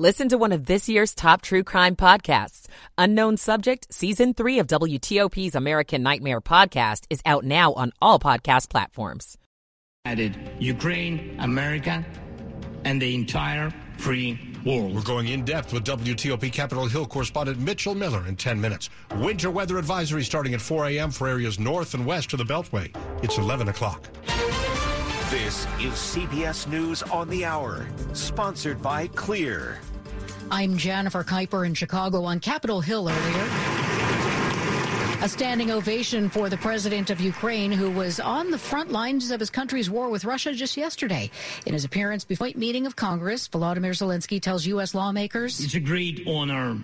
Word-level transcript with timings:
Listen 0.00 0.30
to 0.30 0.38
one 0.38 0.52
of 0.52 0.64
this 0.64 0.88
year's 0.88 1.14
top 1.14 1.42
true 1.42 1.62
crime 1.62 1.94
podcasts. 1.94 2.68
Unknown 2.96 3.36
Subject, 3.36 3.86
Season 3.92 4.32
3 4.32 4.60
of 4.60 4.66
WTOP's 4.66 5.54
American 5.54 6.02
Nightmare 6.02 6.40
podcast 6.40 7.04
is 7.10 7.20
out 7.26 7.44
now 7.44 7.74
on 7.74 7.92
all 8.00 8.18
podcast 8.18 8.70
platforms. 8.70 9.36
Added 10.06 10.38
Ukraine, 10.58 11.36
America, 11.38 12.02
and 12.86 13.02
the 13.02 13.14
entire 13.14 13.74
free 13.98 14.54
world. 14.64 14.94
We're 14.94 15.02
going 15.02 15.28
in 15.28 15.44
depth 15.44 15.74
with 15.74 15.84
WTOP 15.84 16.50
Capitol 16.50 16.86
Hill 16.86 17.04
correspondent 17.04 17.58
Mitchell 17.58 17.94
Miller 17.94 18.26
in 18.26 18.36
10 18.36 18.58
minutes. 18.58 18.88
Winter 19.16 19.50
weather 19.50 19.76
advisory 19.76 20.24
starting 20.24 20.54
at 20.54 20.62
4 20.62 20.86
a.m. 20.86 21.10
for 21.10 21.28
areas 21.28 21.60
north 21.60 21.92
and 21.92 22.06
west 22.06 22.32
of 22.32 22.38
the 22.38 22.44
Beltway. 22.46 22.90
It's 23.22 23.36
11 23.36 23.68
o'clock. 23.68 24.08
This 25.30 25.66
is 25.78 25.92
CBS 25.92 26.66
News 26.66 27.02
on 27.02 27.28
the 27.28 27.44
Hour, 27.44 27.86
sponsored 28.14 28.80
by 28.82 29.06
Clear. 29.06 29.78
I'm 30.52 30.76
Jennifer 30.76 31.22
Keiper 31.22 31.64
in 31.64 31.74
Chicago 31.74 32.24
on 32.24 32.40
Capitol 32.40 32.80
Hill 32.80 33.08
earlier. 33.08 33.48
A 35.22 35.28
standing 35.28 35.70
ovation 35.70 36.28
for 36.28 36.48
the 36.48 36.56
president 36.56 37.08
of 37.10 37.20
Ukraine, 37.20 37.70
who 37.70 37.88
was 37.88 38.18
on 38.18 38.50
the 38.50 38.58
front 38.58 38.90
lines 38.90 39.30
of 39.30 39.38
his 39.38 39.48
country's 39.48 39.88
war 39.88 40.08
with 40.08 40.24
Russia 40.24 40.52
just 40.52 40.76
yesterday. 40.76 41.30
In 41.66 41.72
his 41.72 41.84
appearance 41.84 42.24
before 42.24 42.48
a 42.48 42.54
meeting 42.54 42.84
of 42.86 42.96
Congress, 42.96 43.46
Volodymyr 43.48 43.92
Zelensky 43.92 44.42
tells 44.42 44.66
U.S. 44.66 44.92
lawmakers 44.92 45.60
It's 45.60 45.74
a 45.74 45.80
great 45.80 46.26
honor 46.26 46.76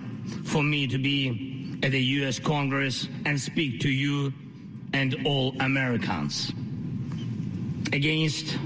for 0.45 0.63
me 0.63 0.87
to 0.87 0.99
be 0.99 1.81
at 1.83 1.91
the 1.91 2.03
U.S. 2.21 2.39
Congress 2.39 3.09
and 3.25 3.41
speak 3.41 3.81
to 3.81 3.91
you 3.91 4.33
and 4.93 5.17
all 5.27 5.57
Americans. 5.59 6.53
Against, 7.93 8.57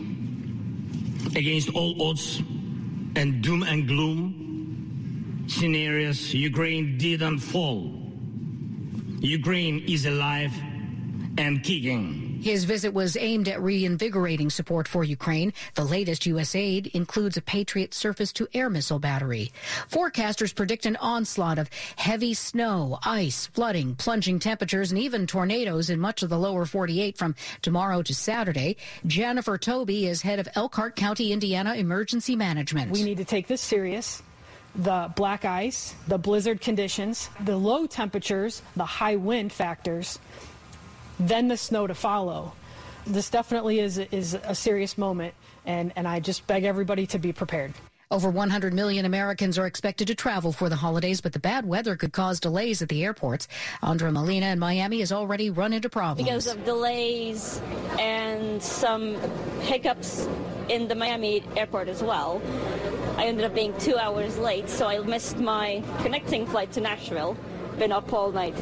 against 1.34 1.70
all 1.70 2.10
odds 2.10 2.42
and 3.16 3.42
doom 3.42 3.62
and 3.62 3.88
gloom 3.88 4.39
scenarios, 5.50 6.32
Ukraine 6.32 6.96
didn't 6.96 7.40
fall. 7.40 7.92
Ukraine 9.20 9.84
is 9.86 10.06
alive 10.06 10.52
and 11.36 11.62
kicking. 11.62 12.40
His 12.42 12.64
visit 12.64 12.94
was 12.94 13.18
aimed 13.18 13.48
at 13.48 13.60
reinvigorating 13.60 14.48
support 14.48 14.88
for 14.88 15.04
Ukraine. 15.04 15.52
The 15.74 15.84
latest 15.84 16.24
U.S. 16.24 16.54
aid 16.54 16.86
includes 16.88 17.36
a 17.36 17.42
Patriot 17.42 17.92
surface 17.92 18.32
to 18.34 18.48
air 18.54 18.70
missile 18.70 18.98
battery. 18.98 19.52
Forecasters 19.90 20.54
predict 20.54 20.86
an 20.86 20.96
onslaught 20.96 21.58
of 21.58 21.68
heavy 21.96 22.32
snow, 22.32 22.98
ice, 23.04 23.46
flooding, 23.46 23.94
plunging 23.94 24.38
temperatures, 24.38 24.90
and 24.90 24.98
even 24.98 25.26
tornadoes 25.26 25.90
in 25.90 26.00
much 26.00 26.22
of 26.22 26.30
the 26.30 26.38
lower 26.38 26.64
48 26.64 27.18
from 27.18 27.34
tomorrow 27.60 28.00
to 28.02 28.14
Saturday. 28.14 28.76
Jennifer 29.06 29.58
Toby 29.58 30.06
is 30.06 30.22
head 30.22 30.38
of 30.38 30.48
Elkhart 30.54 30.96
County, 30.96 31.32
Indiana 31.32 31.74
Emergency 31.74 32.36
Management. 32.36 32.90
We 32.90 33.02
need 33.02 33.18
to 33.18 33.24
take 33.24 33.48
this 33.48 33.60
serious 33.60 34.22
the 34.74 35.12
black 35.16 35.44
ice, 35.44 35.94
the 36.06 36.18
blizzard 36.18 36.60
conditions, 36.60 37.28
the 37.44 37.56
low 37.56 37.86
temperatures, 37.86 38.62
the 38.76 38.84
high 38.84 39.16
wind 39.16 39.52
factors, 39.52 40.18
then 41.18 41.48
the 41.48 41.56
snow 41.56 41.86
to 41.86 41.94
follow. 41.94 42.52
This 43.06 43.30
definitely 43.30 43.80
is, 43.80 43.98
is 43.98 44.34
a 44.34 44.54
serious 44.54 44.96
moment, 44.96 45.34
and, 45.66 45.92
and 45.96 46.06
I 46.06 46.20
just 46.20 46.46
beg 46.46 46.64
everybody 46.64 47.06
to 47.08 47.18
be 47.18 47.32
prepared. 47.32 47.72
Over 48.12 48.28
100 48.28 48.74
million 48.74 49.04
Americans 49.04 49.56
are 49.56 49.66
expected 49.66 50.08
to 50.08 50.16
travel 50.16 50.50
for 50.52 50.68
the 50.68 50.74
holidays, 50.74 51.20
but 51.20 51.32
the 51.32 51.38
bad 51.38 51.64
weather 51.64 51.94
could 51.94 52.12
cause 52.12 52.40
delays 52.40 52.82
at 52.82 52.88
the 52.88 53.04
airports. 53.04 53.46
Andra 53.84 54.10
Molina 54.10 54.46
in 54.46 54.58
Miami 54.58 54.98
has 54.98 55.12
already 55.12 55.48
run 55.48 55.72
into 55.72 55.88
problems. 55.88 56.28
Because 56.28 56.48
of 56.48 56.64
delays 56.64 57.62
and 58.00 58.60
some 58.60 59.14
hiccups 59.60 60.28
in 60.68 60.88
the 60.88 60.96
Miami 60.96 61.44
airport 61.56 61.86
as 61.86 62.02
well. 62.02 62.42
I 63.16 63.26
ended 63.26 63.44
up 63.44 63.54
being 63.54 63.76
two 63.78 63.96
hours 63.96 64.38
late, 64.38 64.68
so 64.68 64.86
I 64.86 64.98
missed 65.00 65.38
my 65.38 65.82
connecting 66.02 66.46
flight 66.46 66.72
to 66.72 66.80
Nashville. 66.80 67.36
Been 67.78 67.92
up 67.92 68.12
all 68.12 68.32
night. 68.32 68.54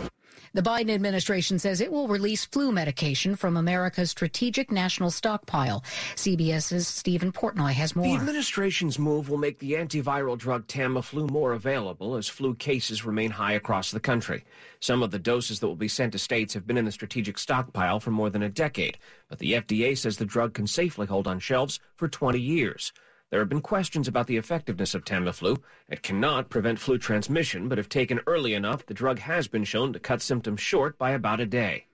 The 0.54 0.62
Biden 0.62 0.90
administration 0.90 1.58
says 1.58 1.80
it 1.80 1.92
will 1.92 2.08
release 2.08 2.44
flu 2.46 2.72
medication 2.72 3.36
from 3.36 3.56
America's 3.56 4.10
strategic 4.10 4.72
national 4.72 5.10
stockpile. 5.10 5.84
CBS's 6.16 6.88
Stephen 6.88 7.32
Portnoy 7.32 7.72
has 7.72 7.94
more. 7.94 8.06
The 8.06 8.14
administration's 8.14 8.98
move 8.98 9.28
will 9.28 9.36
make 9.36 9.58
the 9.58 9.74
antiviral 9.74 10.38
drug 10.38 10.66
Tamiflu 10.66 11.30
more 11.30 11.52
available 11.52 12.16
as 12.16 12.28
flu 12.28 12.54
cases 12.54 13.04
remain 13.04 13.30
high 13.30 13.52
across 13.52 13.90
the 13.90 14.00
country. 14.00 14.44
Some 14.80 15.02
of 15.02 15.10
the 15.10 15.18
doses 15.18 15.60
that 15.60 15.68
will 15.68 15.76
be 15.76 15.88
sent 15.88 16.12
to 16.12 16.18
states 16.18 16.54
have 16.54 16.66
been 16.66 16.78
in 16.78 16.86
the 16.86 16.92
strategic 16.92 17.38
stockpile 17.38 18.00
for 18.00 18.10
more 18.10 18.30
than 18.30 18.42
a 18.42 18.48
decade, 18.48 18.98
but 19.28 19.38
the 19.38 19.52
FDA 19.52 19.96
says 19.96 20.16
the 20.16 20.24
drug 20.24 20.54
can 20.54 20.66
safely 20.66 21.06
hold 21.06 21.28
on 21.28 21.38
shelves 21.40 21.78
for 21.96 22.08
20 22.08 22.40
years. 22.40 22.92
There 23.30 23.40
have 23.40 23.48
been 23.50 23.60
questions 23.60 24.08
about 24.08 24.26
the 24.26 24.38
effectiveness 24.38 24.94
of 24.94 25.04
Tamiflu. 25.04 25.62
It 25.86 26.02
cannot 26.02 26.48
prevent 26.48 26.78
flu 26.78 26.96
transmission, 26.96 27.68
but 27.68 27.78
if 27.78 27.86
taken 27.86 28.20
early 28.26 28.54
enough, 28.54 28.86
the 28.86 28.94
drug 28.94 29.18
has 29.18 29.48
been 29.48 29.64
shown 29.64 29.92
to 29.92 30.00
cut 30.00 30.22
symptoms 30.22 30.62
short 30.62 30.96
by 30.96 31.10
about 31.10 31.38
a 31.38 31.46
day. 31.46 31.84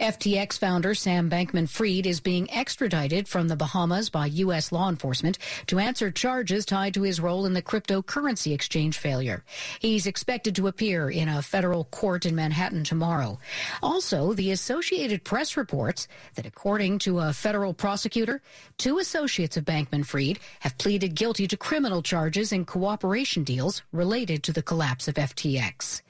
FTX 0.00 0.58
founder 0.58 0.94
Sam 0.94 1.30
Bankman 1.30 1.66
Fried 1.66 2.04
is 2.04 2.20
being 2.20 2.50
extradited 2.50 3.26
from 3.26 3.48
the 3.48 3.56
Bahamas 3.56 4.10
by 4.10 4.26
U.S. 4.26 4.70
law 4.70 4.90
enforcement 4.90 5.38
to 5.68 5.78
answer 5.78 6.10
charges 6.10 6.66
tied 6.66 6.92
to 6.92 7.02
his 7.02 7.18
role 7.18 7.46
in 7.46 7.54
the 7.54 7.62
cryptocurrency 7.62 8.52
exchange 8.52 8.98
failure. 8.98 9.42
He's 9.80 10.06
expected 10.06 10.54
to 10.56 10.66
appear 10.66 11.08
in 11.08 11.30
a 11.30 11.40
federal 11.40 11.84
court 11.84 12.26
in 12.26 12.34
Manhattan 12.34 12.84
tomorrow. 12.84 13.38
Also, 13.82 14.34
the 14.34 14.50
Associated 14.50 15.24
Press 15.24 15.56
reports 15.56 16.08
that 16.34 16.44
according 16.44 16.98
to 16.98 17.20
a 17.20 17.32
federal 17.32 17.72
prosecutor, 17.72 18.42
two 18.76 18.98
associates 18.98 19.56
of 19.56 19.64
Bankman 19.64 20.04
Fried 20.04 20.38
have 20.60 20.76
pleaded 20.76 21.14
guilty 21.14 21.48
to 21.48 21.56
criminal 21.56 22.02
charges 22.02 22.52
in 22.52 22.66
cooperation 22.66 23.44
deals 23.44 23.82
related 23.92 24.42
to 24.42 24.52
the 24.52 24.62
collapse 24.62 25.08
of 25.08 25.14
FTX. 25.14 26.02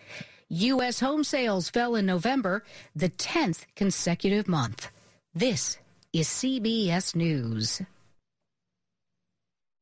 U.S. 0.48 1.00
home 1.00 1.24
sales 1.24 1.68
fell 1.68 1.96
in 1.96 2.06
November, 2.06 2.62
the 2.94 3.08
10th 3.08 3.66
consecutive 3.74 4.46
month. 4.46 4.92
This 5.34 5.76
is 6.12 6.28
CBS 6.28 7.16
News. 7.16 7.82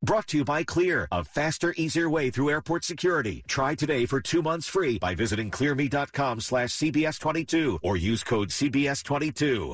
Brought 0.02 0.26
to 0.28 0.38
you 0.38 0.44
by 0.44 0.64
Clear, 0.64 1.06
a 1.12 1.22
faster, 1.22 1.74
easier 1.76 2.08
way 2.08 2.30
through 2.30 2.48
airport 2.48 2.84
security. 2.84 3.44
Try 3.46 3.74
today 3.74 4.06
for 4.06 4.20
two 4.20 4.42
months 4.42 4.66
free 4.66 4.98
by 4.98 5.14
visiting 5.14 5.50
clearme.com 5.50 6.40
slash 6.40 6.70
CBS22 6.70 7.80
or 7.82 7.98
use 7.98 8.24
code 8.24 8.48
CBS22. 8.48 9.68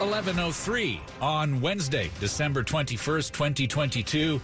1103 0.00 1.00
on 1.22 1.60
Wednesday, 1.62 2.10
December 2.20 2.62
21st, 2.62 3.32
2022. 3.32 4.40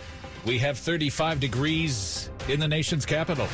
We 0.46 0.58
have 0.58 0.78
35 0.78 1.38
degrees 1.38 2.30
in 2.48 2.60
the 2.60 2.68
nation's 2.68 3.04
capital. 3.04 3.46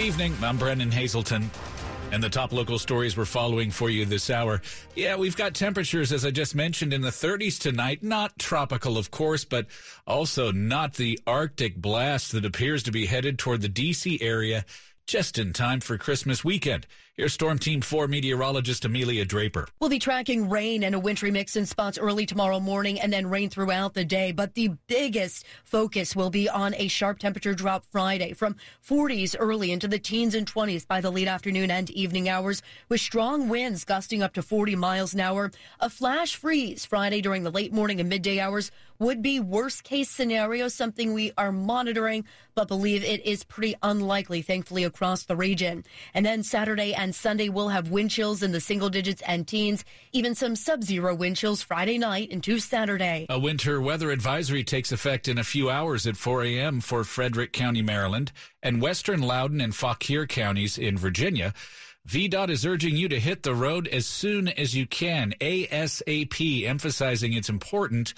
Good 0.00 0.06
evening. 0.06 0.34
I'm 0.42 0.56
Brennan 0.56 0.90
Haselton. 0.90 1.50
And 2.10 2.22
the 2.22 2.30
top 2.30 2.54
local 2.54 2.78
stories 2.78 3.18
we're 3.18 3.26
following 3.26 3.70
for 3.70 3.90
you 3.90 4.06
this 4.06 4.30
hour. 4.30 4.62
Yeah, 4.96 5.16
we've 5.16 5.36
got 5.36 5.52
temperatures, 5.52 6.10
as 6.10 6.24
I 6.24 6.30
just 6.30 6.54
mentioned, 6.54 6.94
in 6.94 7.02
the 7.02 7.10
30s 7.10 7.58
tonight. 7.58 8.02
Not 8.02 8.38
tropical, 8.38 8.96
of 8.96 9.10
course, 9.10 9.44
but 9.44 9.66
also 10.06 10.52
not 10.52 10.94
the 10.94 11.20
Arctic 11.26 11.76
blast 11.76 12.32
that 12.32 12.46
appears 12.46 12.82
to 12.84 12.90
be 12.90 13.04
headed 13.04 13.38
toward 13.38 13.60
the 13.60 13.68
D.C. 13.68 14.18
area 14.22 14.64
just 15.06 15.36
in 15.36 15.52
time 15.52 15.80
for 15.80 15.98
Christmas 15.98 16.42
weekend. 16.42 16.86
Here's 17.20 17.34
Storm 17.34 17.58
Team 17.58 17.82
4 17.82 18.08
meteorologist 18.08 18.86
Amelia 18.86 19.26
Draper. 19.26 19.68
We'll 19.78 19.90
be 19.90 19.98
tracking 19.98 20.48
rain 20.48 20.82
and 20.82 20.94
a 20.94 20.98
wintry 20.98 21.30
mix 21.30 21.54
in 21.54 21.66
spots 21.66 21.98
early 21.98 22.24
tomorrow 22.24 22.58
morning 22.60 22.98
and 22.98 23.12
then 23.12 23.28
rain 23.28 23.50
throughout 23.50 23.92
the 23.92 24.06
day. 24.06 24.32
But 24.32 24.54
the 24.54 24.70
biggest 24.86 25.44
focus 25.62 26.16
will 26.16 26.30
be 26.30 26.48
on 26.48 26.74
a 26.76 26.88
sharp 26.88 27.18
temperature 27.18 27.52
drop 27.52 27.84
Friday 27.92 28.32
from 28.32 28.56
40s 28.88 29.36
early 29.38 29.70
into 29.70 29.86
the 29.86 29.98
teens 29.98 30.34
and 30.34 30.50
20s 30.50 30.86
by 30.86 31.02
the 31.02 31.12
late 31.12 31.28
afternoon 31.28 31.70
and 31.70 31.90
evening 31.90 32.30
hours 32.30 32.62
with 32.88 33.02
strong 33.02 33.50
winds 33.50 33.84
gusting 33.84 34.22
up 34.22 34.32
to 34.32 34.40
40 34.40 34.74
miles 34.76 35.12
an 35.12 35.20
hour. 35.20 35.50
A 35.78 35.90
flash 35.90 36.36
freeze 36.36 36.86
Friday 36.86 37.20
during 37.20 37.42
the 37.42 37.50
late 37.50 37.70
morning 37.74 38.00
and 38.00 38.08
midday 38.08 38.40
hours 38.40 38.72
would 38.98 39.22
be 39.22 39.40
worst 39.40 39.82
case 39.82 40.10
scenario, 40.10 40.68
something 40.68 41.14
we 41.14 41.32
are 41.38 41.50
monitoring, 41.50 42.24
but 42.54 42.68
believe 42.68 43.02
it 43.02 43.24
is 43.24 43.44
pretty 43.44 43.74
unlikely, 43.82 44.42
thankfully, 44.42 44.84
across 44.84 45.24
the 45.24 45.34
region. 45.34 45.82
And 46.12 46.24
then 46.24 46.42
Saturday 46.42 46.92
and 46.92 47.09
Sunday 47.14 47.48
will 47.48 47.68
have 47.68 47.90
wind 47.90 48.10
chills 48.10 48.42
in 48.42 48.52
the 48.52 48.60
single 48.60 48.88
digits 48.88 49.22
and 49.26 49.46
teens, 49.46 49.84
even 50.12 50.34
some 50.34 50.56
sub 50.56 50.82
zero 50.82 51.14
wind 51.14 51.36
chills 51.36 51.62
Friday 51.62 51.98
night 51.98 52.30
into 52.30 52.58
Saturday. 52.58 53.26
A 53.28 53.38
winter 53.38 53.80
weather 53.80 54.10
advisory 54.10 54.64
takes 54.64 54.92
effect 54.92 55.28
in 55.28 55.38
a 55.38 55.44
few 55.44 55.70
hours 55.70 56.06
at 56.06 56.16
4 56.16 56.44
a.m. 56.44 56.80
for 56.80 57.04
Frederick 57.04 57.52
County, 57.52 57.82
Maryland, 57.82 58.32
and 58.62 58.82
western 58.82 59.22
Loudoun 59.22 59.60
and 59.60 59.74
Fauquier 59.74 60.26
counties 60.26 60.78
in 60.78 60.98
Virginia. 60.98 61.54
VDOT 62.08 62.50
is 62.50 62.64
urging 62.66 62.96
you 62.96 63.08
to 63.08 63.20
hit 63.20 63.42
the 63.42 63.54
road 63.54 63.86
as 63.88 64.06
soon 64.06 64.48
as 64.48 64.74
you 64.74 64.86
can, 64.86 65.34
ASAP, 65.40 66.66
emphasizing 66.66 67.34
it's 67.34 67.48
important 67.48 68.14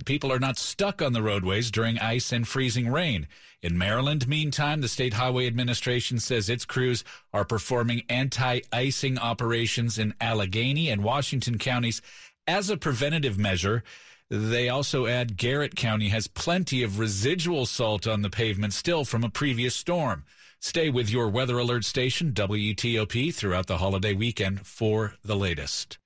that 0.00 0.06
people 0.06 0.32
are 0.32 0.38
not 0.38 0.56
stuck 0.56 1.02
on 1.02 1.12
the 1.12 1.22
roadways 1.22 1.70
during 1.70 1.98
ice 1.98 2.32
and 2.32 2.48
freezing 2.48 2.90
rain. 2.90 3.28
In 3.60 3.76
Maryland, 3.76 4.26
meantime, 4.26 4.80
the 4.80 4.88
State 4.88 5.12
Highway 5.12 5.46
Administration 5.46 6.18
says 6.18 6.48
its 6.48 6.64
crews 6.64 7.04
are 7.34 7.44
performing 7.44 8.04
anti 8.08 8.60
icing 8.72 9.18
operations 9.18 9.98
in 9.98 10.14
Allegheny 10.18 10.88
and 10.88 11.04
Washington 11.04 11.58
counties 11.58 12.00
as 12.46 12.70
a 12.70 12.78
preventative 12.78 13.38
measure, 13.38 13.84
they 14.30 14.70
also 14.70 15.06
add 15.06 15.36
Garrett 15.36 15.76
County 15.76 16.08
has 16.08 16.28
plenty 16.28 16.82
of 16.82 16.98
residual 16.98 17.66
salt 17.66 18.06
on 18.06 18.22
the 18.22 18.30
pavement 18.30 18.72
still 18.72 19.04
from 19.04 19.22
a 19.22 19.28
previous 19.28 19.74
storm. 19.74 20.24
Stay 20.60 20.88
with 20.88 21.10
your 21.10 21.28
weather 21.28 21.58
alert 21.58 21.84
station, 21.84 22.32
WTOP, 22.32 23.34
throughout 23.34 23.66
the 23.66 23.76
holiday 23.76 24.14
weekend 24.14 24.66
for 24.66 25.14
the 25.22 25.36
latest. 25.36 25.98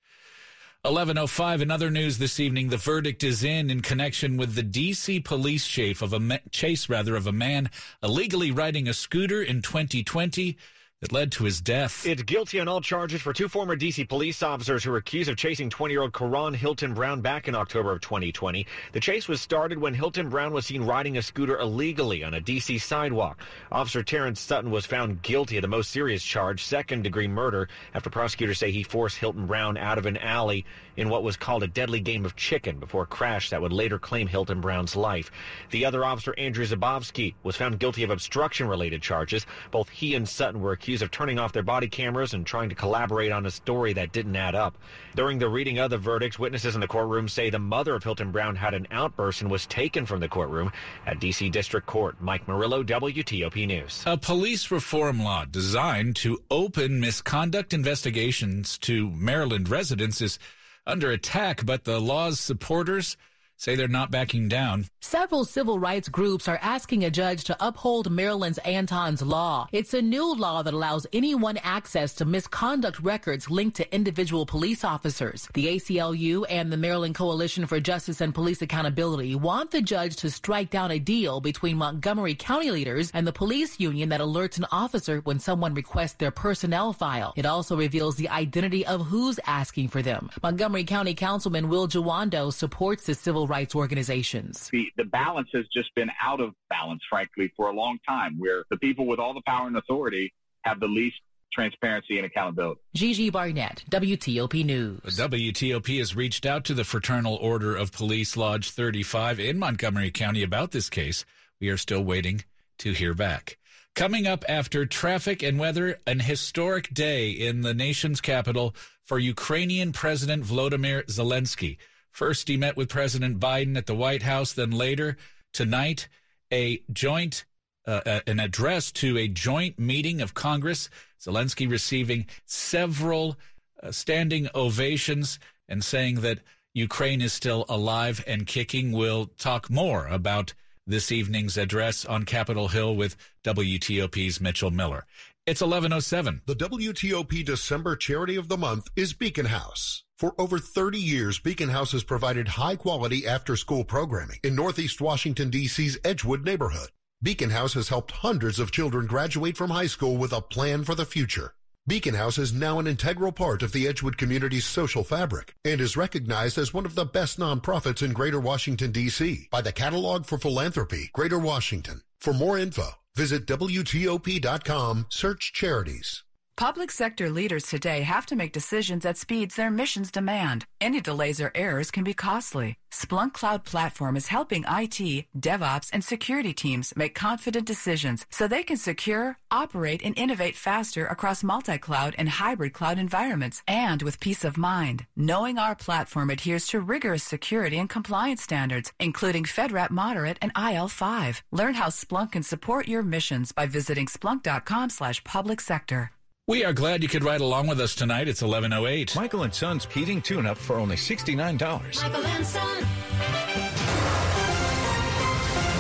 1105 0.85 1.63
in 1.63 1.71
other 1.71 1.91
news 1.91 2.19
this 2.19 2.39
evening. 2.39 2.69
The 2.69 2.77
verdict 2.77 3.25
is 3.25 3.43
in 3.43 3.71
in 3.71 3.81
connection 3.81 4.37
with 4.37 4.55
the 4.55 4.63
DC 4.63 5.25
police 5.25 5.67
chief 5.67 6.03
of 6.03 6.13
a 6.13 6.41
chase 6.51 6.91
rather 6.91 7.17
of 7.17 7.27
a 7.27 7.33
man 7.33 7.71
illegally 8.03 8.51
riding 8.51 8.87
a 8.87 8.93
scooter 8.93 9.43
in 9.43 9.63
2020 9.63 10.59
that 11.05 11.13
led 11.13 11.31
to 11.31 11.45
his 11.45 11.61
death. 11.61 12.07
It's 12.07 12.23
guilty 12.23 12.59
on 12.61 12.67
all 12.67 12.81
charges 12.81 13.21
for 13.21 13.35
two 13.35 13.47
former 13.47 13.77
D.C. 13.77 14.05
police 14.05 14.43
officers 14.43 14.83
who 14.83 14.91
were 14.91 14.97
accused 14.97 15.29
of 15.29 15.37
chasing 15.37 15.69
20-year-old 15.69 16.15
Karon 16.15 16.55
Hylton-Brown 16.55 17.21
back 17.21 17.47
in 17.47 17.55
October 17.55 17.93
of 17.93 18.01
2020. 18.01 18.67
The 18.93 19.01
chase 19.01 19.29
was 19.29 19.43
started 19.43 19.79
when 19.79 19.93
Hylton-Brown 19.93 20.55
was 20.55 20.65
seen 20.65 20.83
riding 20.83 21.19
a 21.19 21.23
scooter 21.23 21.59
illegally 21.59 22.25
on 22.25 22.33
a 22.33 22.41
D.C. 22.41 22.79
sidewalk. 22.79 23.39
Officer 23.71 24.03
Terrence 24.03 24.41
Sutton 24.41 24.71
was 24.71 24.87
found 24.87 25.21
guilty 25.21 25.59
of 25.59 25.63
the 25.63 25.69
most 25.69 25.91
serious 25.91 26.25
charge, 26.25 26.65
second-degree 26.65 27.29
murder, 27.29 27.69
after 27.93 28.09
prosecutors 28.09 28.59
say 28.59 28.71
he 28.71 28.83
forced 28.83 29.19
Hylton-Brown 29.19 29.77
out 29.77 29.99
of 29.99 30.07
an 30.07 30.17
alley 30.17 30.65
in 30.97 31.11
what 31.11 31.23
was 31.23 31.37
called 31.37 31.63
a 31.63 31.69
deadly 31.69 32.01
game 32.01 32.25
of 32.25 32.37
chicken 32.37 32.79
before 32.79 33.03
a 33.03 33.07
crash 33.07 33.51
that 33.51 33.61
would 33.61 33.73
later 33.73 33.99
claim 33.99 34.27
Hylton-Brown's 34.27 34.97
life. 34.97 35.31
The 35.71 35.85
other 35.85 36.05
officer, 36.05 36.35
Andrew 36.39 36.65
Zabavsky, 36.65 37.35
was 37.43 37.57
found 37.57 37.79
guilty 37.79 38.05
of 38.05 38.11
obstruction-related 38.11 39.03
charges. 39.03 39.45
Both 39.71 39.91
he 39.91 40.15
and 40.15 40.29
Sutton 40.29 40.61
were 40.61 40.73
accused 40.73 40.95
accused 40.95 41.03
of 41.03 41.11
turning 41.11 41.41
off 41.41 41.53
their 41.53 41.65
body 41.65 41.89
cameras 41.89 42.35
and 42.35 42.47
trying 42.47 42.69
to 42.69 42.75
collaborate 42.77 43.33
on 43.33 43.47
a 43.47 43.51
story 43.51 43.93
that 43.93 44.13
didn't 44.13 44.37
add 44.37 44.55
up. 44.55 44.79
During 45.17 45.41
the 45.41 45.49
reading 45.49 45.81
of 45.81 45.91
the 45.91 45.99
verdicts, 45.99 46.39
witnesses 46.39 46.77
in 46.77 46.81
the 46.81 46.87
courtroom 46.87 47.27
say 47.27 47.51
the 47.51 47.59
mother 47.59 47.97
of 47.97 48.05
Hylton-Brown 48.05 48.55
had 48.55 48.75
an 48.75 48.87
outburst 48.93 49.43
and 49.43 49.51
was 49.51 49.67
taken 49.67 50.07
from 50.07 50.21
the 50.21 50.29
courtroom 50.29 50.71
at 51.05 51.19
D.C. 51.19 51.49
District 51.49 51.85
Court. 51.85 52.15
Mike 52.21 52.47
Murillo, 52.47 52.85
WTOP 52.85 53.67
News. 53.67 54.05
A 54.07 54.17
police 54.17 54.71
reform 54.71 55.21
law 55.21 55.47
designed 55.47 56.15
to 56.17 56.39
open 56.49 57.01
misconduct 57.01 57.75
investigations 57.75 58.79
to 58.79 59.11
Maryland 59.11 59.69
residents 59.69 60.21
is 60.21 60.39
under 60.87 61.11
attack, 61.11 61.65
but 61.65 61.85
the 61.85 62.01
law's 62.01 62.41
supporters 62.41 63.17
say 63.57 63.75
they're 63.75 63.89
not 63.89 64.11
backing 64.11 64.49
down. 64.49 64.87
Several 65.01 65.45
civil 65.45 65.79
rights 65.79 66.09
groups 66.09 66.49
are 66.49 66.59
asking 66.61 67.05
a 67.05 67.11
judge 67.11 67.45
to 67.45 67.57
uphold 67.61 68.11
Maryland's 68.11 68.59
Anton's 68.59 69.23
Law. 69.23 69.69
It's 69.71 69.95
a 69.95 70.03
new 70.03 70.35
law 70.35 70.63
that 70.63 70.75
allows 70.75 71.07
anyone 71.13 71.57
access 71.59 72.15
to 72.15 72.25
misconduct 72.25 73.01
records 73.01 73.51
linked 73.51 73.77
to 73.77 73.95
individual 73.95 74.45
police 74.45 74.85
officers. 74.85 75.49
The 75.55 75.67
ACLU 75.67 76.45
and 76.51 76.73
the 76.73 76.77
Maryland 76.77 77.15
Coalition 77.15 77.67
for 77.67 77.81
Justice 77.81 78.21
and 78.21 78.35
Police 78.35 78.61
Accountability 78.61 79.35
want 79.35 79.71
the 79.71 79.83
judge 79.83 80.17
to 80.17 80.31
strike 80.31 80.71
down 80.71 80.91
a 80.91 80.99
deal 80.99 81.41
between 81.41 81.77
Montgomery 81.77 82.35
County 82.35 82.71
leaders 82.71 83.11
and 83.15 83.27
the 83.27 83.33
police 83.33 83.79
union 83.79 84.09
that 84.09 84.21
alerts 84.21 84.59
an 84.59 84.67
officer 84.73 85.21
when 85.21 85.39
someone 85.39 85.75
requests 85.75 86.15
their 86.15 86.31
personnel 86.31 86.93
file. 86.93 87.33
It 87.37 87.47
also 87.47 87.77
reveals 87.77 88.17
the 88.17 88.31
identity 88.31 88.85
of 88.85 89.07
who's 89.07 89.39
asking 89.47 89.89
for 89.89 90.03
them. 90.03 90.31
Montgomery 90.43 90.85
County 90.85 91.15
Councilman 91.15 91.69
Will 91.69 91.89
Jawando 91.89 92.53
supports 92.53 93.05
the 93.05 93.15
civil 93.15 93.47
rights 93.47 93.54
organizations. 93.75 94.69
The, 94.71 94.89
the 94.97 95.05
balance 95.05 95.49
has 95.55 95.67
just 95.73 95.95
been 95.95 96.11
out 96.23 96.41
of 96.41 96.55
balance, 96.69 97.03
frankly, 97.09 97.53
for 97.57 97.69
a 97.69 97.73
long 97.73 97.99
time, 98.07 98.39
where 98.39 98.65
the 98.71 98.77
people 98.77 99.07
with 99.07 99.19
all 99.19 99.35
the 99.35 99.43
power 99.47 99.67
and 99.67 99.77
authority 99.77 100.33
have 100.63 100.81
the 100.81 100.89
least 100.89 101.17
transparency 101.53 102.17
and 102.17 102.27
accountability. 102.27 102.81
Gigi 102.95 103.31
Barnett, 103.31 103.85
WTOP 103.91 104.65
News. 104.65 105.01
WTOP 105.05 105.99
has 105.99 106.17
reached 106.17 106.45
out 106.45 106.65
to 106.65 106.75
the 106.75 106.85
Fraternal 106.85 107.37
Order 107.37 107.77
of 107.77 107.93
Police 107.93 108.37
Lodge 108.37 108.71
35 108.71 109.39
in 109.39 109.59
Montgomery 109.59 110.11
County 110.11 110.43
about 110.43 110.73
this 110.73 110.91
case. 110.91 111.25
We 111.61 111.69
are 111.69 111.77
still 111.77 112.03
waiting 112.03 112.45
to 112.79 112.93
hear 112.93 113.15
back. 113.15 113.59
Coming 113.95 114.27
up 114.27 114.45
after 114.49 114.85
traffic 114.87 115.45
and 115.45 115.59
weather, 115.59 116.01
an 116.05 116.19
historic 116.19 116.93
day 116.93 117.31
in 117.31 117.61
the 117.61 117.75
nation's 117.75 118.21
capital 118.21 118.75
for 119.05 119.21
Ukrainian 119.21 119.93
President 119.93 120.43
Volodymyr 120.45 121.07
Zelensky. 121.07 121.77
First, 122.15 122.47
he 122.47 122.57
met 122.57 122.77
with 122.77 122.89
President 122.89 123.41
Biden 123.41 123.77
at 123.77 123.87
the 123.87 123.95
White 123.95 124.23
House. 124.23 124.53
Then 124.53 124.71
later 124.71 125.17
tonight, 125.53 126.07
a 126.53 126.81
joint 126.93 127.45
uh, 127.89 128.01
uh, 128.07 128.21
an 128.29 128.39
address 128.39 128.93
to 128.93 129.19
a 129.19 129.27
joint 129.27 129.81
meeting 129.81 130.21
of 130.21 130.33
Congress. 130.33 130.89
Zelensky 131.21 131.69
receiving 131.69 132.27
several 132.47 133.37
uh, 133.83 133.91
standing 133.91 134.49
ovations 134.55 135.41
and 135.69 135.83
saying 135.83 136.21
that 136.21 136.39
Ukraine 136.73 137.21
is 137.21 137.33
still 137.33 137.67
alive 137.69 138.23
and 138.29 138.47
kicking. 138.47 138.93
We'll 138.93 139.27
talk 139.27 139.69
more 139.69 140.07
about 140.07 140.55
this 140.87 141.11
evening's 141.11 141.59
address 141.59 142.05
on 142.05 142.23
Capitol 142.25 142.69
Hill 142.69 142.95
with 142.95 143.17
WTOP's 143.43 144.41
Mitchell 144.41 144.71
Miller. 144.71 145.05
It's 145.47 145.61
1107. 145.61 146.43
The 146.47 146.55
WTOP 146.55 147.45
December 147.45 147.97
charity 147.97 148.37
of 148.37 148.47
the 148.47 148.57
month 148.57 148.89
is 148.95 149.13
Beacon 149.13 149.47
House. 149.47 150.04
For 150.19 150.35
over 150.39 150.59
30 150.59 150.99
years, 150.99 151.39
Beacon 151.39 151.71
House 151.71 151.93
has 151.93 152.05
provided 152.05 152.49
high 152.49 152.77
quality 152.77 153.27
after 153.27 153.57
school 153.57 153.85
programming 153.85 154.39
in 154.43 154.55
Northeast 154.55 155.01
Washington, 155.01 155.51
D.C.'s 155.51 155.99
Edgewood 156.05 156.45
neighborhood. 156.45 156.89
Beacon 157.23 157.51
House 157.51 157.75
has 157.75 157.89
helped 157.89 158.11
hundreds 158.11 158.59
of 158.59 158.71
children 158.71 159.07
graduate 159.07 159.57
from 159.57 159.71
high 159.71 159.87
school 159.87 160.17
with 160.17 160.33
a 160.33 160.41
plan 160.41 160.85
for 160.85 160.95
the 160.95 161.05
future. 161.05 161.55
Beacon 161.87 162.15
House 162.15 162.39
is 162.39 162.53
now 162.53 162.79
an 162.79 162.87
integral 162.87 163.33
part 163.33 163.63
of 163.63 163.73
the 163.73 163.87
Edgewood 163.87 164.17
community's 164.17 164.65
social 164.65 165.05
fabric 165.05 165.55
and 165.65 165.81
is 165.81 165.97
recognized 165.97 166.59
as 166.59 166.73
one 166.73 166.87
of 166.87 166.95
the 166.95 167.05
best 167.05 167.39
nonprofits 167.39 168.03
in 168.03 168.13
Greater 168.13 168.41
Washington, 168.41 168.93
D.C. 168.93 169.49
by 169.51 169.61
the 169.61 169.73
Catalog 169.73 170.27
for 170.27 170.39
Philanthropy, 170.39 171.11
Greater 171.13 171.39
Washington. 171.39 172.03
For 172.21 172.33
more 172.33 172.59
info, 172.59 172.89
Visit 173.17 173.47
WTOP.com, 173.47 175.07
search 175.09 175.53
charities. 175.53 176.24
Public 176.57 176.93
sector 176.93 177.31
leaders 177.31 177.65
today 177.65 178.03
have 178.03 178.27
to 178.27 178.37
make 178.37 178.53
decisions 178.53 179.05
at 179.05 179.17
speeds 179.17 179.57
their 179.57 179.73
missions 179.73 180.13
demand. 180.13 180.65
Any 180.81 181.01
delays 181.01 181.41
or 181.41 181.51
errors 181.53 181.91
can 181.91 182.05
be 182.05 182.15
costly. 182.15 182.77
Splunk 182.93 183.33
Cloud 183.33 183.65
Platform 183.65 184.17
is 184.17 184.29
helping 184.29 184.63
IT, 184.63 185.27
DevOps, 185.37 185.91
and 185.93 186.05
security 186.05 186.55
teams 186.55 186.93
make 186.95 187.13
confident 187.17 187.67
decisions 187.67 188.25
so 188.31 188.47
they 188.47 188.63
can 188.63 188.77
secure, 188.77 189.37
operate, 189.51 190.01
and 190.05 190.17
innovate 190.17 190.55
faster 190.55 191.07
across 191.07 191.43
multi-cloud 191.43 192.15
and 192.19 192.29
hybrid 192.29 192.73
cloud 192.73 193.01
environments 193.01 193.61
and 193.67 194.03
with 194.03 194.21
peace 194.21 194.45
of 194.45 194.57
mind. 194.57 195.07
Knowing 195.17 195.59
our 195.59 195.75
platform 195.75 196.31
adheres 196.31 196.69
to 196.69 196.79
rigorous 196.79 197.25
security 197.25 197.79
and 197.79 197.91
compliance 197.91 198.43
standards, 198.43 198.93
including 199.01 199.43
FedRAMP 199.43 199.91
Moderate 199.91 200.39
and 200.41 200.55
IL5. 200.55 201.43
Learn 201.51 201.75
how 201.75 201.89
Splunk 201.89 202.31
can 202.33 202.45
support 202.45 202.87
your 202.87 203.03
missions 203.03 203.51
by 203.51 203.67
visiting 203.67 204.07
splunk.com 204.07 204.91
slash 204.91 205.25
public 205.25 205.61
sector. 205.61 206.13
We 206.47 206.63
are 206.63 206.75
glad 206.75 207.03
you 207.03 207.09
could 207.09 207.25
ride 207.25 207.41
along 207.41 207.69
with 207.69 207.81
us 207.81 207.95
tonight. 207.95 208.29
It's 208.29 208.43
1108. 208.43 209.17
Michael 209.17 209.45
and 209.45 209.55
Son's 209.55 209.87
heating 209.87 210.21
tune-up 210.21 210.59
for 210.59 210.77
only 210.77 210.95
$69. 210.95 211.59
Michael 212.03 212.27
and 212.27 212.47
Son. 212.47 212.87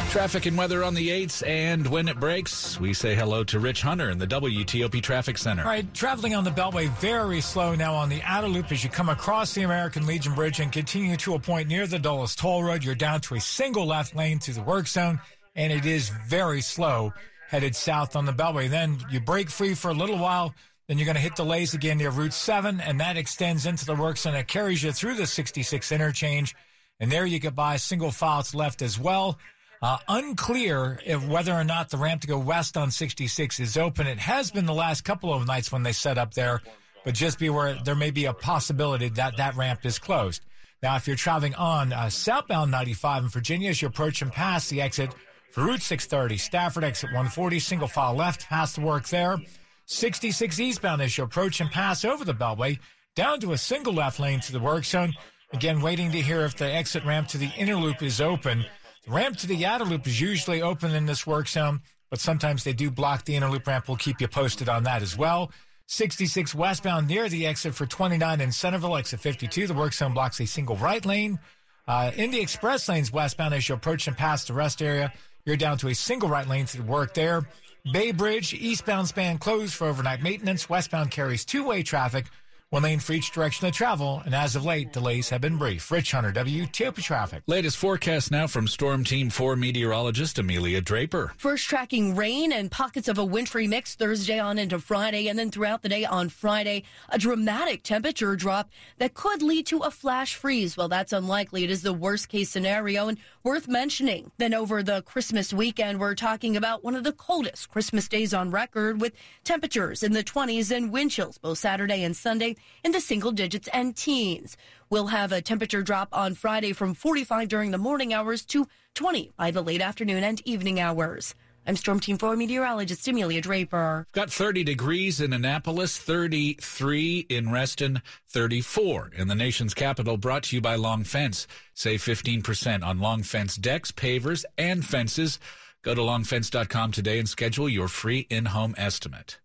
Traffic 0.08 0.46
and 0.46 0.56
weather 0.56 0.82
on 0.82 0.94
the 0.94 1.10
8s, 1.10 1.46
and 1.46 1.86
when 1.88 2.08
it 2.08 2.18
breaks, 2.18 2.80
we 2.80 2.94
say 2.94 3.14
hello 3.14 3.44
to 3.44 3.58
Rich 3.58 3.82
Hunter 3.82 4.08
in 4.08 4.16
the 4.16 4.26
WTOP 4.26 5.02
Traffic 5.02 5.36
Center. 5.36 5.64
All 5.64 5.68
right, 5.68 5.92
traveling 5.92 6.34
on 6.34 6.44
the 6.44 6.50
Beltway 6.50 6.88
very 6.96 7.42
slow 7.42 7.74
now 7.74 7.94
on 7.94 8.08
the 8.08 8.22
outer 8.22 8.48
loop 8.48 8.72
as 8.72 8.82
you 8.82 8.88
come 8.88 9.10
across 9.10 9.52
the 9.52 9.64
American 9.64 10.06
Legion 10.06 10.34
Bridge 10.34 10.60
and 10.60 10.72
continue 10.72 11.18
to 11.18 11.34
a 11.34 11.38
point 11.38 11.68
near 11.68 11.86
the 11.86 11.98
Dulles 11.98 12.34
Toll 12.34 12.64
Road. 12.64 12.82
You're 12.82 12.94
down 12.94 13.20
to 13.22 13.34
a 13.34 13.40
single 13.40 13.84
left 13.84 14.16
lane 14.16 14.38
through 14.38 14.54
the 14.54 14.62
work 14.62 14.86
zone, 14.86 15.20
and 15.54 15.70
it 15.70 15.84
is 15.84 16.08
very 16.26 16.62
slow 16.62 17.12
headed 17.48 17.76
south 17.76 18.16
on 18.16 18.24
the 18.24 18.32
Beltway. 18.32 18.68
Then 18.68 18.98
you 19.10 19.20
break 19.20 19.50
free 19.50 19.74
for 19.74 19.90
a 19.90 19.94
little 19.94 20.18
while. 20.18 20.54
Then 20.88 20.98
you're 20.98 21.06
going 21.06 21.16
to 21.16 21.22
hit 21.22 21.36
delays 21.36 21.72
again 21.72 21.98
near 21.98 22.10
Route 22.10 22.34
7, 22.34 22.80
and 22.80 23.00
that 23.00 23.16
extends 23.16 23.64
into 23.64 23.86
the 23.86 23.94
works 23.94 24.26
and 24.26 24.36
it 24.36 24.48
carries 24.48 24.82
you 24.82 24.92
through 24.92 25.14
the 25.14 25.26
66 25.26 25.92
interchange. 25.92 26.54
And 27.00 27.10
there 27.10 27.24
you 27.26 27.38
get 27.38 27.54
by 27.54 27.76
single 27.76 28.10
file 28.10 28.44
left 28.52 28.82
as 28.82 28.98
well. 28.98 29.38
Uh, 29.82 29.98
unclear 30.08 31.00
if 31.04 31.26
whether 31.26 31.52
or 31.52 31.64
not 31.64 31.90
the 31.90 31.96
ramp 31.96 32.22
to 32.22 32.26
go 32.26 32.38
west 32.38 32.76
on 32.76 32.90
66 32.90 33.60
is 33.60 33.76
open. 33.76 34.06
It 34.06 34.18
has 34.18 34.50
been 34.50 34.66
the 34.66 34.74
last 34.74 35.04
couple 35.04 35.32
of 35.34 35.46
nights 35.46 35.72
when 35.72 35.82
they 35.82 35.92
set 35.92 36.16
up 36.16 36.32
there, 36.34 36.62
but 37.04 37.14
just 37.14 37.38
be 37.38 37.48
aware 37.48 37.74
there 37.84 37.94
may 37.94 38.10
be 38.10 38.24
a 38.26 38.32
possibility 38.32 39.08
that 39.10 39.36
that 39.36 39.56
ramp 39.56 39.84
is 39.84 39.98
closed. 39.98 40.42
Now, 40.82 40.96
if 40.96 41.06
you're 41.06 41.16
traveling 41.16 41.54
on 41.54 41.92
uh, 41.92 42.08
southbound 42.10 42.70
95 42.70 43.24
in 43.24 43.28
Virginia, 43.30 43.70
as 43.70 43.82
you 43.82 43.88
approach 43.88 44.22
and 44.22 44.30
pass 44.30 44.68
the 44.68 44.80
exit 44.80 45.14
Route 45.56 45.82
630, 45.82 46.36
Stafford 46.36 46.84
exit 46.84 47.10
140, 47.10 47.60
single 47.60 47.86
file 47.86 48.14
left, 48.14 48.48
past 48.48 48.74
the 48.74 48.80
work 48.80 49.06
there. 49.08 49.38
66 49.86 50.58
eastbound 50.58 51.00
as 51.00 51.16
you 51.16 51.24
approach 51.24 51.60
and 51.60 51.70
pass 51.70 52.04
over 52.04 52.24
the 52.24 52.34
Beltway, 52.34 52.78
down 53.14 53.38
to 53.40 53.52
a 53.52 53.58
single 53.58 53.92
left 53.92 54.18
lane 54.18 54.40
to 54.40 54.52
the 54.52 54.58
work 54.58 54.84
zone. 54.84 55.12
Again, 55.52 55.80
waiting 55.80 56.10
to 56.10 56.20
hear 56.20 56.40
if 56.40 56.56
the 56.56 56.64
exit 56.64 57.04
ramp 57.04 57.28
to 57.28 57.38
the 57.38 57.50
inner 57.56 57.76
loop 57.76 58.02
is 58.02 58.20
open. 58.20 58.64
The 59.06 59.12
ramp 59.12 59.36
to 59.38 59.46
the 59.46 59.64
outer 59.64 59.84
loop 59.84 60.06
is 60.06 60.20
usually 60.20 60.60
open 60.60 60.92
in 60.92 61.06
this 61.06 61.26
work 61.26 61.46
zone, 61.46 61.82
but 62.10 62.18
sometimes 62.18 62.64
they 62.64 62.72
do 62.72 62.90
block 62.90 63.24
the 63.24 63.36
inner 63.36 63.48
loop 63.48 63.66
ramp. 63.66 63.86
We'll 63.86 63.96
keep 63.96 64.20
you 64.20 64.26
posted 64.26 64.68
on 64.68 64.82
that 64.84 65.02
as 65.02 65.16
well. 65.16 65.52
66 65.86 66.54
westbound 66.54 67.06
near 67.06 67.28
the 67.28 67.46
exit 67.46 67.74
for 67.74 67.86
29 67.86 68.40
in 68.40 68.50
Centreville, 68.50 68.96
exit 68.96 69.20
52. 69.20 69.68
The 69.68 69.74
work 69.74 69.92
zone 69.92 70.14
blocks 70.14 70.40
a 70.40 70.46
single 70.46 70.76
right 70.76 71.04
lane. 71.04 71.38
Uh, 71.86 72.10
in 72.16 72.30
the 72.30 72.40
express 72.40 72.88
lanes 72.88 73.12
westbound 73.12 73.54
as 73.54 73.68
you 73.68 73.74
approach 73.74 74.08
and 74.08 74.16
pass 74.16 74.46
the 74.46 74.54
rest 74.54 74.80
area, 74.80 75.12
you're 75.46 75.56
down 75.56 75.78
to 75.78 75.88
a 75.88 75.94
single 75.94 76.28
right 76.28 76.48
lane 76.48 76.66
through 76.66 76.84
work 76.84 77.14
there. 77.14 77.46
Bay 77.92 78.12
Bridge, 78.12 78.54
eastbound 78.54 79.08
span 79.08 79.36
closed 79.38 79.74
for 79.74 79.86
overnight 79.86 80.22
maintenance. 80.22 80.70
Westbound 80.70 81.10
carries 81.10 81.44
two 81.44 81.64
way 81.64 81.82
traffic 81.82 82.26
one 82.74 82.82
lane 82.82 82.98
for 82.98 83.12
each 83.12 83.30
direction 83.30 83.68
of 83.68 83.72
travel, 83.72 84.20
and 84.24 84.34
as 84.34 84.56
of 84.56 84.64
late, 84.64 84.92
delays 84.92 85.28
have 85.28 85.40
been 85.40 85.56
brief. 85.56 85.92
Rich 85.92 86.10
Hunter, 86.10 86.32
WTOP 86.32 87.00
Traffic. 87.00 87.44
Latest 87.46 87.76
forecast 87.76 88.32
now 88.32 88.48
from 88.48 88.66
Storm 88.66 89.04
Team 89.04 89.30
4 89.30 89.54
meteorologist 89.54 90.40
Amelia 90.40 90.80
Draper. 90.80 91.32
First 91.36 91.68
tracking 91.68 92.16
rain 92.16 92.50
and 92.50 92.72
pockets 92.72 93.06
of 93.06 93.16
a 93.16 93.24
wintry 93.24 93.68
mix 93.68 93.94
Thursday 93.94 94.40
on 94.40 94.58
into 94.58 94.80
Friday, 94.80 95.28
and 95.28 95.38
then 95.38 95.52
throughout 95.52 95.82
the 95.82 95.88
day 95.88 96.04
on 96.04 96.28
Friday, 96.28 96.82
a 97.10 97.16
dramatic 97.16 97.84
temperature 97.84 98.34
drop 98.34 98.70
that 98.98 99.14
could 99.14 99.40
lead 99.40 99.66
to 99.66 99.78
a 99.78 99.90
flash 99.92 100.34
freeze. 100.34 100.76
Well, 100.76 100.88
that's 100.88 101.12
unlikely. 101.12 101.62
It 101.62 101.70
is 101.70 101.82
the 101.82 101.92
worst 101.92 102.28
case 102.28 102.50
scenario 102.50 103.06
and 103.06 103.18
worth 103.44 103.68
mentioning. 103.68 104.32
Then 104.38 104.52
over 104.52 104.82
the 104.82 105.02
Christmas 105.02 105.52
weekend, 105.52 106.00
we're 106.00 106.16
talking 106.16 106.56
about 106.56 106.82
one 106.82 106.96
of 106.96 107.04
the 107.04 107.12
coldest 107.12 107.70
Christmas 107.70 108.08
days 108.08 108.34
on 108.34 108.50
record 108.50 109.00
with 109.00 109.12
temperatures 109.44 110.02
in 110.02 110.12
the 110.12 110.24
20s 110.24 110.76
and 110.76 110.90
wind 110.90 111.12
chills 111.12 111.38
both 111.38 111.58
Saturday 111.58 112.02
and 112.02 112.16
Sunday 112.16 112.56
in 112.82 112.92
the 112.92 113.00
single 113.00 113.32
digits 113.32 113.68
and 113.72 113.96
teens. 113.96 114.56
We'll 114.90 115.08
have 115.08 115.32
a 115.32 115.42
temperature 115.42 115.82
drop 115.82 116.08
on 116.12 116.34
Friday 116.34 116.72
from 116.72 116.94
45 116.94 117.48
during 117.48 117.70
the 117.70 117.78
morning 117.78 118.12
hours 118.12 118.44
to 118.46 118.68
20 118.94 119.32
by 119.36 119.50
the 119.50 119.62
late 119.62 119.80
afternoon 119.80 120.22
and 120.22 120.40
evening 120.46 120.78
hours. 120.80 121.34
I'm 121.66 121.76
Storm 121.76 121.98
Team 121.98 122.18
4 122.18 122.36
meteorologist 122.36 123.08
Amelia 123.08 123.40
Draper. 123.40 124.06
Got 124.12 124.30
30 124.30 124.64
degrees 124.64 125.20
in 125.20 125.32
Annapolis, 125.32 125.96
33 125.96 127.26
in 127.30 127.50
Reston, 127.50 128.02
34 128.28 129.12
in 129.16 129.28
the 129.28 129.34
nation's 129.34 129.72
capital. 129.72 130.18
Brought 130.18 130.42
to 130.44 130.56
you 130.56 130.60
by 130.60 130.74
Long 130.74 131.04
Fence. 131.04 131.46
Save 131.72 132.02
15% 132.02 132.84
on 132.84 132.98
Long 132.98 133.22
Fence 133.22 133.56
decks, 133.56 133.92
pavers, 133.92 134.44
and 134.58 134.84
fences. 134.84 135.38
Go 135.82 135.94
to 135.94 136.02
longfence.com 136.02 136.92
today 136.92 137.18
and 137.18 137.28
schedule 137.28 137.68
your 137.68 137.88
free 137.88 138.26
in-home 138.30 138.74
estimate. 138.76 139.38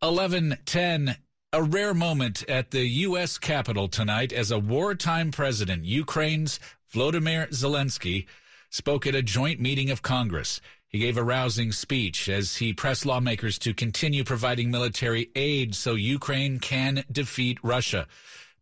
1110 0.00 1.16
a 1.52 1.62
rare 1.62 1.94
moment 1.94 2.48
at 2.48 2.70
the 2.70 2.86
U.S. 2.86 3.36
Capitol 3.36 3.88
tonight 3.88 4.32
as 4.32 4.52
a 4.52 4.58
wartime 4.58 5.32
president, 5.32 5.84
Ukraine's 5.84 6.60
Volodymyr 6.94 7.48
Zelensky, 7.48 8.26
spoke 8.70 9.04
at 9.04 9.16
a 9.16 9.22
joint 9.22 9.58
meeting 9.58 9.90
of 9.90 10.00
Congress. 10.00 10.60
He 10.86 11.00
gave 11.00 11.16
a 11.16 11.24
rousing 11.24 11.72
speech 11.72 12.28
as 12.28 12.56
he 12.56 12.72
pressed 12.72 13.04
lawmakers 13.04 13.58
to 13.60 13.74
continue 13.74 14.22
providing 14.22 14.70
military 14.70 15.30
aid 15.34 15.74
so 15.74 15.94
Ukraine 15.94 16.60
can 16.60 17.02
defeat 17.10 17.58
Russia. 17.64 18.06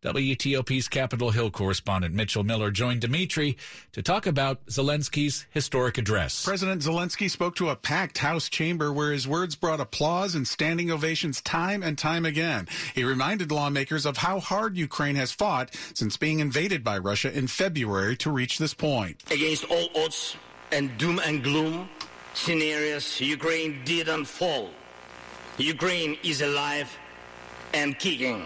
WTOP's 0.01 0.87
Capitol 0.87 1.31
Hill 1.31 1.51
correspondent 1.51 2.15
Mitchell 2.15 2.45
Miller 2.45 2.71
joined 2.71 3.01
Dimitri 3.01 3.57
to 3.91 4.01
talk 4.01 4.25
about 4.25 4.65
Zelensky's 4.67 5.45
historic 5.49 5.97
address. 5.97 6.45
President 6.45 6.81
Zelensky 6.81 7.29
spoke 7.29 7.55
to 7.57 7.67
a 7.67 7.75
packed 7.75 8.19
House 8.19 8.47
chamber 8.47 8.93
where 8.93 9.11
his 9.11 9.27
words 9.27 9.57
brought 9.57 9.81
applause 9.81 10.35
and 10.35 10.47
standing 10.47 10.89
ovations 10.89 11.41
time 11.41 11.83
and 11.83 11.97
time 11.97 12.25
again. 12.25 12.69
He 12.95 13.03
reminded 13.03 13.51
lawmakers 13.51 14.05
of 14.05 14.15
how 14.15 14.39
hard 14.39 14.77
Ukraine 14.77 15.17
has 15.17 15.33
fought 15.33 15.75
since 15.93 16.15
being 16.15 16.39
invaded 16.39 16.81
by 16.81 16.97
Russia 16.97 17.37
in 17.37 17.47
February 17.47 18.15
to 18.17 18.31
reach 18.31 18.57
this 18.57 18.73
point. 18.73 19.21
Against 19.29 19.65
all 19.65 19.89
odds 19.95 20.37
and 20.71 20.97
doom 20.97 21.19
and 21.25 21.43
gloom 21.43 21.89
scenarios, 22.33 23.19
Ukraine 23.19 23.81
didn't 23.83 24.25
fall. 24.25 24.69
Ukraine 25.57 26.17
is 26.23 26.41
alive 26.41 26.89
and 27.73 27.99
kicking. 27.99 28.45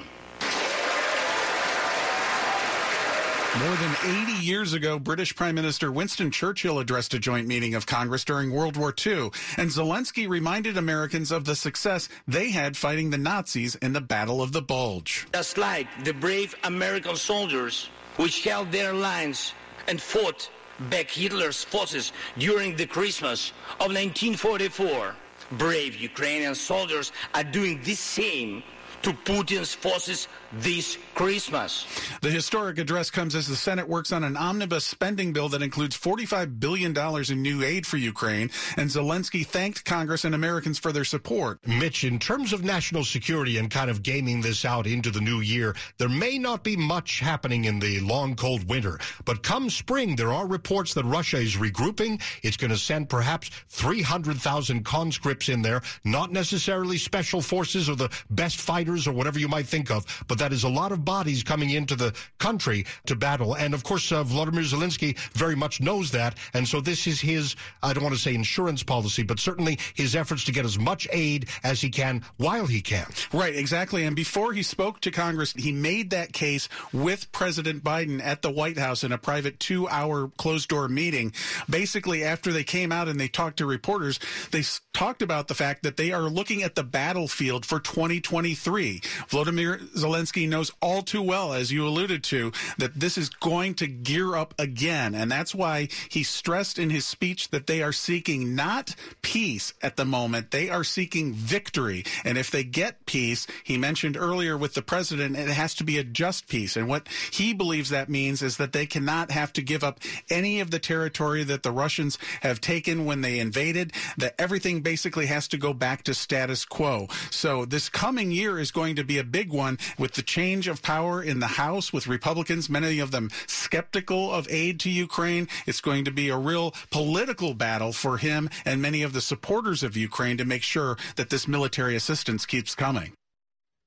More 3.60 3.76
than 3.76 3.96
80 4.04 4.32
years 4.44 4.74
ago, 4.74 4.98
British 4.98 5.36
Prime 5.36 5.54
Minister 5.54 5.92
Winston 5.92 6.32
Churchill 6.32 6.80
addressed 6.80 7.14
a 7.14 7.20
joint 7.20 7.48
meeting 7.48 7.76
of 7.76 7.86
Congress 7.86 8.24
during 8.24 8.50
World 8.50 8.76
War 8.76 8.92
II, 9.06 9.30
and 9.58 9.70
Zelensky 9.70 10.28
reminded 10.28 10.76
Americans 10.76 11.32
of 11.32 11.46
the 11.46 11.56
success 11.56 12.10
they 12.28 12.50
had 12.50 12.76
fighting 12.76 13.12
the 13.12 13.18
Nazis 13.20 13.76
in 13.76 13.94
the 13.94 14.02
Battle 14.02 14.42
of 14.42 14.54
the 14.54 14.62
Bulge. 14.64 15.28
Just 15.36 15.60
like 15.60 15.88
the 16.04 16.14
brave 16.14 16.56
American 16.64 17.16
soldiers 17.16 17.90
which 18.16 18.44
held 18.44 18.72
their 18.72 18.92
lines 18.92 19.54
and 19.88 20.02
fought 20.02 20.50
back 20.90 21.12
Hitler's 21.12 21.64
forces 21.64 22.12
during 22.40 22.76
the 22.76 22.88
Christmas 22.88 23.52
of 23.74 23.94
1944, 23.94 25.16
brave 25.52 25.96
Ukrainian 25.96 26.56
soldiers 26.56 27.12
are 27.36 27.44
doing 27.44 27.80
the 27.84 27.94
same 27.94 28.64
to 29.04 29.12
Putin's 29.12 29.74
forces 29.74 30.28
this 30.54 30.98
Christmas. 31.14 31.86
The 32.22 32.30
historic 32.30 32.78
address 32.78 33.10
comes 33.10 33.36
as 33.36 33.48
the 33.48 33.56
Senate 33.56 33.88
works 33.88 34.12
on 34.12 34.24
an 34.24 34.38
omnibus 34.38 34.86
spending 34.86 35.34
bill 35.34 35.50
that 35.50 35.62
includes 35.62 35.98
$45 35.98 36.60
billion 36.60 36.98
in 37.30 37.42
new 37.42 37.64
aid 37.64 37.86
for 37.86 37.98
Ukraine, 37.98 38.50
and 38.78 38.90
Zelensky 38.90 39.46
thanked 39.46 39.84
Congress 39.84 40.24
and 40.24 40.34
Americans 40.34 40.80
for 40.80 40.92
their 40.92 41.04
support. 41.04 41.60
Mitch, 41.68 42.04
in 42.04 42.18
terms 42.18 42.54
of 42.54 42.64
national 42.64 43.04
security 43.04 43.58
and 43.58 43.70
kind 43.70 43.90
of 43.90 44.04
gaming 44.04 44.42
this 44.42 44.64
out 44.64 44.88
into 44.88 45.12
the 45.12 45.22
new 45.22 45.42
year, 45.42 45.76
there 45.98 46.10
may 46.10 46.38
not 46.38 46.64
be 46.64 46.78
much 46.78 47.20
happening 47.20 47.66
in 47.66 47.80
the 47.80 48.00
long, 48.00 48.36
cold 48.36 48.70
winter, 48.70 49.00
but 49.26 49.44
come 49.44 49.70
spring, 49.70 50.16
there 50.16 50.32
are 50.32 50.48
reports 50.48 50.94
that 50.94 51.04
Russia 51.04 51.38
is 51.38 51.58
regrouping. 51.58 52.22
It's 52.42 52.58
going 52.58 52.72
to 52.72 52.78
send 52.78 53.10
perhaps 53.10 53.50
300,000 53.70 54.86
conscripts 54.86 55.50
in 55.50 55.62
there, 55.62 55.82
not 56.06 56.32
necessarily 56.32 56.98
special 56.98 57.42
forces 57.42 57.90
or 57.90 57.96
the 57.96 58.10
best 58.30 58.62
fighters 58.62 58.93
or 59.08 59.14
whatever 59.14 59.40
you 59.40 59.48
might 59.48 59.66
think 59.66 59.90
of, 59.92 60.06
but 60.28 60.38
that 60.38 60.54
is 60.54 60.64
a 60.64 60.70
lot 60.70 60.92
of 60.92 61.04
bodies 61.04 61.44
coming 61.44 61.72
into 61.72 61.96
the 61.96 62.14
country 62.40 62.86
to 63.06 63.16
battle. 63.16 63.56
And 63.56 63.74
of 63.74 63.84
course, 63.84 64.12
uh, 64.12 64.24
Vladimir 64.24 64.64
Zelensky 64.64 65.18
very 65.34 65.56
much 65.56 65.82
knows 65.82 66.12
that. 66.12 66.38
And 66.54 66.68
so 66.68 66.82
this 66.82 67.08
is 67.08 67.20
his, 67.20 67.56
I 67.82 67.94
don't 67.94 68.04
want 68.04 68.16
to 68.16 68.22
say 68.22 68.36
insurance 68.36 68.84
policy, 68.84 69.24
but 69.24 69.40
certainly 69.40 69.80
his 69.96 70.16
efforts 70.16 70.44
to 70.46 70.52
get 70.52 70.66
as 70.66 70.78
much 70.78 71.08
aid 71.12 71.48
as 71.64 71.82
he 71.82 71.90
can 71.90 72.24
while 72.38 72.68
he 72.68 72.82
can. 72.82 73.08
Right, 73.32 73.56
exactly. 73.56 74.06
And 74.06 74.16
before 74.16 74.54
he 74.54 74.64
spoke 74.64 75.00
to 75.02 75.12
Congress, 75.12 75.54
he 75.54 75.72
made 75.72 76.12
that 76.12 76.34
case 76.34 76.70
with 76.92 77.32
President 77.32 77.84
Biden 77.84 78.22
at 78.22 78.42
the 78.42 78.52
White 78.52 78.78
House 78.78 79.04
in 79.04 79.12
a 79.12 79.18
private 79.18 79.60
two 79.60 79.88
hour 79.90 80.30
closed 80.38 80.70
door 80.70 80.88
meeting. 80.88 81.34
Basically, 81.70 82.24
after 82.24 82.52
they 82.52 82.64
came 82.64 82.92
out 82.92 83.08
and 83.08 83.20
they 83.20 83.28
talked 83.28 83.58
to 83.58 83.66
reporters, 83.66 84.20
they 84.52 84.64
talked 84.94 85.22
about 85.22 85.48
the 85.48 85.56
fact 85.56 85.84
that 85.84 85.98
they 85.98 86.12
are 86.12 86.30
looking 86.30 86.64
at 86.64 86.76
the 86.76 86.84
battlefield 86.84 87.66
for 87.66 87.80
2023. 87.80 88.83
Vladimir 89.30 89.78
Zelensky 89.96 90.24
Zelensky 90.34 90.48
knows 90.48 90.72
all 90.82 91.02
too 91.02 91.22
well, 91.22 91.54
as 91.54 91.72
you 91.72 91.88
alluded 91.88 92.24
to, 92.24 92.52
that 92.78 93.00
this 93.00 93.18
is 93.18 93.30
going 93.30 93.74
to 93.76 93.88
gear 93.88 94.36
up 94.36 94.54
again. 94.58 95.16
And 95.16 95.32
that's 95.32 95.54
why 95.54 95.90
he 96.10 96.24
stressed 96.24 96.80
in 96.80 96.90
his 96.90 97.06
speech 97.06 97.50
that 97.50 97.68
they 97.68 97.82
are 97.82 97.92
seeking 97.92 98.56
not 98.56 98.96
peace 99.22 99.74
at 99.82 99.98
the 99.98 100.06
moment, 100.06 100.52
they 100.52 100.70
are 100.70 100.84
seeking 100.84 101.34
victory. 101.34 102.04
And 102.24 102.38
if 102.38 102.52
they 102.52 102.64
get 102.64 103.06
peace, 103.06 103.48
he 103.64 103.78
mentioned 103.78 104.18
earlier 104.18 104.58
with 104.58 104.74
the 104.74 104.82
president, 104.82 105.36
it 105.36 105.50
has 105.50 105.76
to 105.76 105.84
be 105.84 105.98
a 105.98 106.04
just 106.04 106.48
peace. 106.48 106.76
And 106.76 106.88
what 106.88 107.08
he 107.32 107.54
believes 107.54 107.90
that 107.90 108.10
means 108.10 108.42
is 108.42 108.58
that 108.58 108.72
they 108.72 108.86
cannot 108.86 109.32
have 109.32 109.52
to 109.54 109.62
give 109.62 109.84
up 109.84 110.00
any 110.30 110.60
of 110.60 110.72
the 110.72 110.80
territory 110.80 111.44
that 111.44 111.64
the 111.64 111.72
Russians 111.72 112.18
have 112.42 112.62
taken 112.62 113.06
when 113.06 113.22
they 113.22 113.40
invaded, 113.40 113.94
that 114.18 114.36
everything 114.40 114.82
basically 114.82 115.26
has 115.26 115.48
to 115.50 115.58
go 115.58 115.74
back 115.74 116.04
to 116.04 116.14
status 116.14 116.66
quo. 116.66 117.08
So 117.30 117.66
this 117.66 117.90
coming 117.90 118.32
year 118.32 118.60
is 118.60 118.72
going 118.74 118.98
to 118.98 119.06
be 119.06 119.18
a 119.18 119.24
big 119.24 119.54
one 119.54 119.78
with 119.98 120.14
the 120.14 120.22
change 120.22 120.68
of 120.68 120.82
power 120.82 121.24
in 121.24 121.40
the 121.40 121.48
House 121.48 121.94
with 121.94 122.08
Republicans, 122.08 122.70
many 122.70 123.00
of 123.00 123.12
them 123.12 123.30
skeptical 123.48 124.34
of 124.34 124.48
aid 124.50 124.82
to 124.82 124.90
Ukraine. 124.90 125.48
It's 125.66 125.80
going 125.80 126.04
to 126.04 126.12
be 126.12 126.28
a 126.28 126.38
real 126.38 126.74
political 126.92 127.54
battle 127.54 127.94
for 127.94 128.18
him 128.18 128.50
and 128.66 128.82
many 128.82 129.04
of 129.04 129.14
the 129.14 129.22
supporters 129.22 129.84
of 129.84 129.96
Ukraine 129.96 130.38
to 130.38 130.46
make 130.46 130.64
sure 130.64 130.98
that 131.16 131.30
this 131.30 131.48
military 131.48 131.96
assistance 131.96 132.46
keeps 132.46 132.76
coming. 132.76 133.14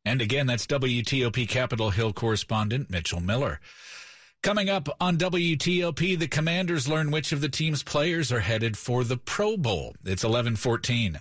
And 0.06 0.22
again, 0.22 0.46
that's 0.46 0.66
WTOP 0.66 1.48
Capitol 1.48 1.90
Hill 1.90 2.12
correspondent 2.12 2.88
Mitchell 2.88 3.20
Miller. 3.20 3.60
Coming 4.42 4.70
up 4.70 4.88
on 5.00 5.18
WTOP, 5.18 6.16
the 6.16 6.28
commanders 6.28 6.86
learn 6.86 7.10
which 7.10 7.32
of 7.32 7.40
the 7.40 7.48
team's 7.48 7.82
players 7.82 8.30
are 8.30 8.40
headed 8.40 8.78
for 8.78 9.02
the 9.02 9.16
Pro 9.16 9.56
Bowl. 9.56 9.96
It's 10.04 10.22
1114. 10.22 11.20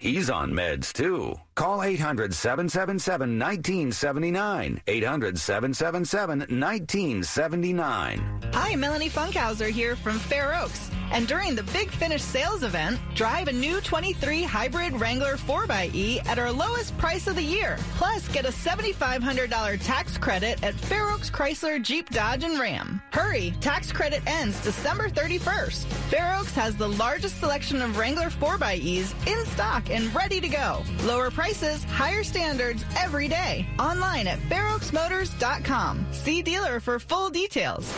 He's 0.00 0.30
on 0.30 0.52
meds 0.52 0.92
too. 0.92 1.34
Call 1.56 1.82
800 1.82 2.32
777 2.32 3.36
1979. 3.36 4.80
800 4.86 5.38
777 5.38 6.38
1979. 6.38 8.42
Hi, 8.52 8.76
Melanie 8.76 9.10
Funkhauser 9.10 9.68
here 9.68 9.96
from 9.96 10.20
Fair 10.20 10.54
Oaks. 10.54 10.92
And 11.10 11.26
during 11.26 11.54
the 11.54 11.62
Big 11.64 11.90
Finish 11.90 12.22
sales 12.22 12.62
event, 12.62 12.98
drive 13.14 13.48
a 13.48 13.52
new 13.52 13.80
23 13.80 14.42
hybrid 14.42 14.98
Wrangler 15.00 15.36
4xE 15.36 16.26
at 16.26 16.38
our 16.38 16.52
lowest 16.52 16.96
price 16.98 17.26
of 17.26 17.36
the 17.36 17.42
year. 17.42 17.78
Plus, 17.96 18.28
get 18.28 18.44
a 18.44 18.48
$7,500 18.48 19.82
tax 19.84 20.18
credit 20.18 20.62
at 20.62 20.74
Fair 20.74 21.10
Oaks 21.10 21.30
Chrysler 21.30 21.82
Jeep 21.82 22.10
Dodge 22.10 22.44
and 22.44 22.58
Ram. 22.58 23.00
Hurry, 23.12 23.54
tax 23.60 23.92
credit 23.92 24.22
ends 24.26 24.60
December 24.62 25.08
31st. 25.08 25.84
Fair 26.10 26.36
Oaks 26.38 26.54
has 26.54 26.76
the 26.76 26.88
largest 26.88 27.38
selection 27.40 27.82
of 27.82 27.96
Wrangler 27.96 28.28
4xEs 28.30 29.14
in 29.26 29.46
stock 29.46 29.90
and 29.90 30.14
ready 30.14 30.40
to 30.40 30.48
go. 30.48 30.82
Lower 31.04 31.30
prices, 31.30 31.84
higher 31.84 32.24
standards 32.24 32.84
every 32.96 33.28
day. 33.28 33.66
Online 33.78 34.26
at 34.26 34.38
fairoaksmotors.com. 34.40 36.06
See 36.12 36.42
dealer 36.42 36.80
for 36.80 36.98
full 36.98 37.30
details. 37.30 37.92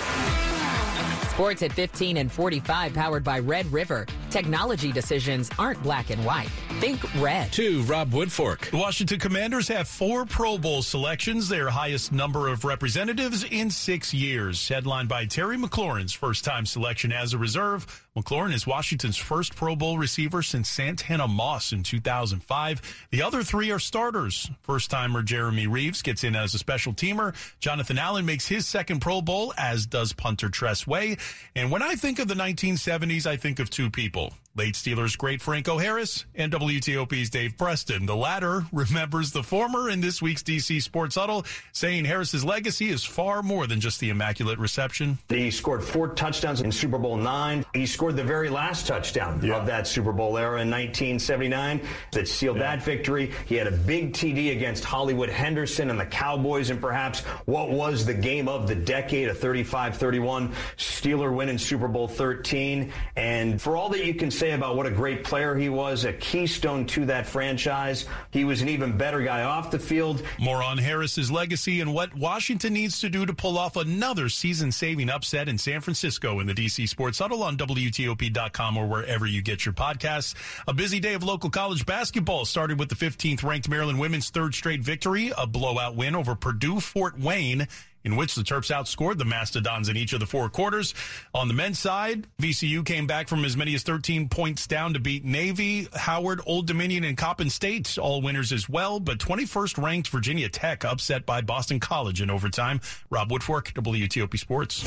Sports 1.41 1.63
at 1.63 1.73
15 1.73 2.19
and 2.19 2.31
45 2.31 2.93
powered 2.93 3.25
by 3.25 3.39
Red 3.39 3.65
River. 3.73 4.05
Technology 4.31 4.93
decisions 4.93 5.51
aren't 5.59 5.83
black 5.83 6.11
and 6.11 6.25
white. 6.25 6.49
Think 6.79 7.03
red. 7.21 7.53
To 7.53 7.83
Rob 7.83 8.13
Woodfork. 8.13 8.71
The 8.71 8.77
Washington 8.77 9.19
Commanders 9.19 9.67
have 9.69 9.89
four 9.89 10.25
Pro 10.25 10.57
Bowl 10.57 10.83
selections, 10.83 11.49
their 11.49 11.69
highest 11.69 12.13
number 12.13 12.47
of 12.47 12.65
representatives 12.65 13.43
in 13.43 13.71
six 13.71 14.15
years. 14.15 14.69
Headlined 14.69 15.09
by 15.09 15.27
Terry 15.27 15.57
McLaurin's 15.57 16.13
first 16.13 16.45
time 16.45 16.65
selection 16.65 17.11
as 17.11 17.35
a 17.35 17.39
reserve. 17.39 18.07
McLaurin 18.17 18.53
is 18.53 18.67
Washington's 18.67 19.17
first 19.17 19.57
Pro 19.57 19.75
Bowl 19.75 19.99
receiver 19.99 20.43
since 20.43 20.69
Santana 20.69 21.27
Moss 21.27 21.73
in 21.73 21.83
2005. 21.83 23.07
The 23.11 23.23
other 23.23 23.43
three 23.43 23.71
are 23.73 23.79
starters. 23.79 24.51
First 24.63 24.91
timer 24.91 25.23
Jeremy 25.23 25.67
Reaves 25.67 26.03
gets 26.03 26.23
in 26.25 26.37
as 26.37 26.55
a 26.55 26.59
special 26.59 26.93
teamer. 26.93 27.35
Jonathan 27.59 27.99
Allen 27.99 28.27
makes 28.27 28.47
his 28.47 28.67
second 28.67 29.01
Pro 29.01 29.23
Bowl, 29.23 29.53
as 29.59 29.87
does 29.87 30.13
punter 30.13 30.49
Tress 30.49 30.87
Way. 30.87 31.17
And 31.57 31.71
when 31.71 31.83
I 31.83 31.95
think 31.97 32.19
of 32.19 32.29
the 32.29 32.35
1970s, 32.35 33.27
I 33.27 33.37
think 33.37 33.59
of 33.59 33.71
two 33.71 33.91
people 33.91 34.20
people 34.29 34.37
Late 34.57 34.75
Steelers 34.75 35.17
great 35.17 35.41
Franco 35.41 35.79
Harris 35.79 36.25
and 36.35 36.53
WTOP's 36.53 37.31
Dave 37.31 37.57
Preston. 37.57 38.05
The 38.05 38.17
latter 38.17 38.65
remembers 38.73 39.31
the 39.31 39.45
former 39.45 39.89
in 39.89 40.01
this 40.01 40.21
week's 40.21 40.43
DC 40.43 40.83
Sports 40.83 41.15
Huddle, 41.15 41.45
saying 41.73 42.05
Harris's 42.05 42.45
legacy 42.45 42.89
is 42.89 43.05
far 43.05 43.45
more 43.45 43.69
than 43.69 43.81
just 43.81 44.01
the 44.01 44.11
immaculate 44.11 44.59
reception. 44.59 45.19
He 45.29 45.53
scored 45.53 45.85
four 45.85 46.09
touchdowns 46.09 46.63
in 46.63 46.73
Super 46.73 46.99
Bowl 46.99 47.17
nine. 47.17 47.65
He 47.75 47.87
scored 47.87 48.17
the 48.17 48.25
very 48.25 48.49
last 48.49 48.89
touchdown 48.89 49.41
yeah. 49.41 49.55
of 49.55 49.67
that 49.67 49.87
Super 49.87 50.13
Bowl 50.13 50.37
era 50.37 50.61
in 50.61 50.69
1979 50.69 51.81
that 52.11 52.27
sealed 52.27 52.57
yeah. 52.57 52.75
that 52.75 52.85
victory. 52.85 53.31
He 53.47 53.55
had 53.55 53.69
a 53.69 53.73
big 53.73 54.15
TD 54.15 54.51
against 54.51 54.83
Hollywood 54.83 55.29
Henderson 55.29 55.91
and 55.91 56.01
the 56.01 56.07
Cowboys, 56.07 56.71
and 56.71 56.81
perhaps 56.81 57.21
what 57.47 57.71
was 57.71 58.05
the 58.05 58.15
game 58.15 58.49
of 58.49 58.67
the 58.67 58.75
decade, 58.75 59.29
a 59.29 59.35
35-31 59.35 60.53
Steeler 60.77 61.33
win 61.33 61.49
in 61.49 61.59
Super 61.59 61.87
Bowl 61.87 62.09
13. 62.09 62.93
And 63.15 63.63
for 63.63 63.77
all 63.77 63.89
that 63.91 64.05
you 64.05 64.15
can 64.15 64.33
say 64.41 64.53
about 64.53 64.75
what 64.75 64.87
a 64.87 64.91
great 64.91 65.23
player 65.23 65.55
he 65.55 65.69
was, 65.69 66.07
a 66.07 66.15
keystone 66.15 66.87
to 66.87 67.05
that 67.05 67.27
franchise. 67.27 68.07
He 68.31 68.45
was 68.45 68.63
an 68.63 68.71
even 68.71 68.97
better 68.97 69.21
guy 69.21 69.43
off 69.43 69.71
the 69.71 69.79
field. 69.79 70.23
More 70.39 70.63
on 70.63 70.79
Harris's 70.79 71.31
legacy 71.31 71.83
and 71.83 71.93
what 71.93 72.15
Washington 72.15 72.73
needs 72.73 73.03
to 73.03 73.11
do 73.11 73.27
to 73.27 73.35
pull 73.35 73.59
off 73.59 73.77
another 73.77 74.31
season-saving 74.31 75.11
upset 75.11 75.47
in 75.47 75.59
San 75.59 75.83
Francisco 75.83 76.41
in 76.41 76.47
the 76.47 76.55
DC 76.55 76.89
Sports 76.89 77.19
Huddle 77.19 77.43
on 77.43 77.59
WTOP.com 77.59 78.79
or 78.79 78.87
wherever 78.87 79.27
you 79.27 79.43
get 79.43 79.67
your 79.67 79.75
podcasts. 79.75 80.35
A 80.67 80.73
busy 80.73 81.01
day 81.01 81.13
of 81.13 81.23
local 81.23 81.51
college 81.51 81.85
basketball 81.85 82.47
started 82.47 82.79
with 82.79 82.89
the 82.89 82.95
15th 82.95 83.45
ranked 83.45 83.69
Maryland 83.69 84.01
women's 84.01 84.31
third 84.31 84.55
straight 84.55 84.81
victory, 84.81 85.33
a 85.37 85.47
blowout 85.47 85.97
win 85.97 86.15
over 86.15 86.35
Purdue 86.35 86.81
Fort 86.81 87.21
Wayne 87.21 87.69
in 88.05 88.17
which 88.17 88.35
the 88.35 88.43
Terps 88.43 88.71
outscored 88.71 89.19
the 89.19 89.25
Mastodons 89.25 89.89
in 89.89 89.97
each 89.97 90.13
of 90.13 90.21
the 90.21 90.27
four 90.27 90.49
quarters. 90.49 90.95
On 91.35 91.49
the 91.49 91.55
men's 91.55 91.79
side, 91.79 92.27
VCU 92.41 92.85
came 92.85 93.07
back 93.07 93.29
from 93.29 93.45
as 93.45 93.57
many 93.57 93.75
as 93.75 93.83
13 93.83 94.29
points 94.29 94.67
down 94.67 94.95
to 94.95 95.01
beat 95.01 95.25
Navy, 95.25 95.89
Howard, 95.95 96.41
Old 96.47 96.67
Dominion, 96.67 97.05
and 97.05 97.17
Coppin 97.17 97.51
State, 97.51 97.99
all 97.99 98.23
winners 98.23 98.53
as 98.53 98.69
well. 98.69 99.01
But 99.01 99.19
21st 99.19 99.83
ranked 99.83 100.09
Virginia 100.09 100.49
Tech 100.49 100.85
upset 100.85 101.27
by 101.27 101.41
Boston 101.41 101.81
College 101.81 102.21
in 102.23 102.31
overtime. 102.31 102.81
Rob 103.11 103.31
Woodfork, 103.31 103.73
WTOP 103.75 104.39
Sports. 104.39 104.85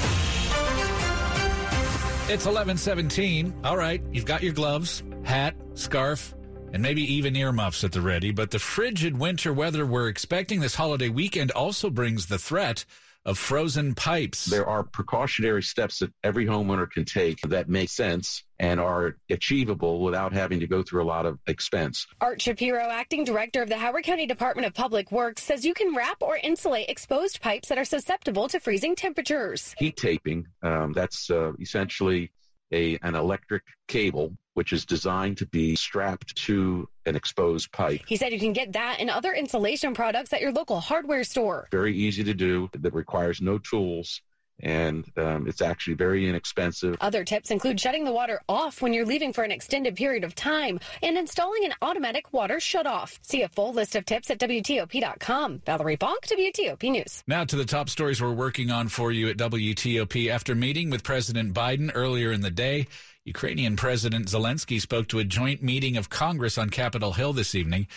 It's 2.25 2.45
1117. 2.45 3.53
All 3.63 3.77
right, 3.77 4.01
you've 4.11 4.25
got 4.25 4.43
your 4.43 4.53
gloves, 4.53 5.03
hat, 5.23 5.55
scarf, 5.73 6.33
and 6.73 6.81
maybe 6.81 7.03
even 7.13 7.35
earmuffs 7.35 7.83
at 7.83 7.91
the 7.91 8.01
ready. 8.01 8.31
But 8.31 8.51
the 8.51 8.59
frigid 8.59 9.17
winter 9.17 9.53
weather 9.53 9.85
we're 9.85 10.09
expecting 10.09 10.59
this 10.59 10.75
holiday 10.75 11.07
weekend 11.07 11.51
also 11.51 11.89
brings 11.89 12.25
the 12.25 12.39
threat 12.39 12.83
of 13.25 13.37
frozen 13.37 13.95
pipes. 13.95 14.45
There 14.45 14.67
are 14.67 14.83
precautionary 14.83 15.63
steps 15.63 15.99
that 15.99 16.11
every 16.23 16.45
homeowner 16.45 16.89
can 16.89 17.05
take 17.05 17.39
that 17.41 17.69
make 17.69 17.89
sense 17.89 18.43
and 18.59 18.81
are 18.81 19.15
achievable 19.29 20.01
without 20.01 20.33
having 20.33 20.59
to 20.59 20.67
go 20.67 20.83
through 20.83 21.03
a 21.03 21.05
lot 21.05 21.25
of 21.25 21.39
expense. 21.47 22.05
Art 22.19 22.41
Shapiro, 22.41 22.89
acting 22.89 23.23
director 23.23 23.61
of 23.61 23.69
the 23.69 23.77
Howard 23.77 24.03
County 24.03 24.25
Department 24.25 24.65
of 24.65 24.73
Public 24.73 25.09
Works, 25.11 25.43
says 25.43 25.65
you 25.65 25.73
can 25.73 25.95
wrap 25.95 26.21
or 26.21 26.37
insulate 26.37 26.89
exposed 26.89 27.39
pipes 27.39 27.69
that 27.69 27.77
are 27.77 27.85
susceptible 27.85 28.49
to 28.49 28.59
freezing 28.59 28.95
temperatures. 28.95 29.73
Heat 29.77 29.95
taping, 29.95 30.45
um, 30.61 30.91
that's 30.91 31.29
uh, 31.29 31.53
essentially 31.61 32.29
a, 32.73 32.97
an 33.03 33.15
electric 33.15 33.63
cable 33.87 34.35
which 34.53 34.73
is 34.73 34.85
designed 34.85 35.37
to 35.37 35.45
be 35.47 35.75
strapped 35.75 36.35
to 36.35 36.87
an 37.05 37.15
exposed 37.15 37.71
pipe. 37.71 38.01
He 38.07 38.17
said 38.17 38.31
you 38.31 38.39
can 38.39 38.53
get 38.53 38.73
that 38.73 38.97
and 38.99 39.09
other 39.09 39.33
insulation 39.33 39.93
products 39.93 40.33
at 40.33 40.41
your 40.41 40.51
local 40.51 40.79
hardware 40.79 41.23
store. 41.23 41.67
Very 41.71 41.95
easy 41.95 42.23
to 42.23 42.33
do, 42.33 42.69
that 42.73 42.93
requires 42.93 43.41
no 43.41 43.57
tools. 43.57 44.21
And 44.59 45.05
um, 45.17 45.47
it's 45.47 45.61
actually 45.61 45.95
very 45.95 46.29
inexpensive. 46.29 46.95
Other 47.01 47.23
tips 47.23 47.49
include 47.49 47.79
shutting 47.79 48.05
the 48.05 48.13
water 48.13 48.39
off 48.47 48.81
when 48.81 48.93
you're 48.93 49.05
leaving 49.05 49.33
for 49.33 49.43
an 49.43 49.51
extended 49.51 49.95
period 49.95 50.23
of 50.23 50.35
time 50.35 50.79
and 51.01 51.17
installing 51.17 51.65
an 51.65 51.73
automatic 51.81 52.31
water 52.31 52.57
shutoff. 52.57 53.17
See 53.23 53.41
a 53.41 53.49
full 53.49 53.73
list 53.73 53.95
of 53.95 54.05
tips 54.05 54.29
at 54.29 54.39
WTOP.com. 54.39 55.63
Valerie 55.65 55.97
Bonk, 55.97 56.27
WTOP 56.27 56.91
News. 56.91 57.23
Now 57.27 57.43
to 57.45 57.55
the 57.55 57.65
top 57.65 57.89
stories 57.89 58.21
we're 58.21 58.31
working 58.31 58.69
on 58.69 58.89
for 58.89 59.11
you 59.11 59.27
at 59.27 59.37
WTOP. 59.37 60.29
After 60.29 60.53
meeting 60.53 60.91
with 60.91 61.03
President 61.03 61.53
Biden 61.53 61.91
earlier 61.93 62.31
in 62.31 62.41
the 62.41 62.51
day, 62.51 62.87
Ukrainian 63.25 63.77
President 63.77 64.27
Zelensky 64.27 64.81
spoke 64.81 65.07
to 65.07 65.19
a 65.19 65.23
joint 65.23 65.63
meeting 65.63 65.95
of 65.95 66.09
Congress 66.09 66.57
on 66.57 66.69
Capitol 66.69 67.13
Hill 67.13 67.31
this 67.31 67.55
evening. 67.55 67.87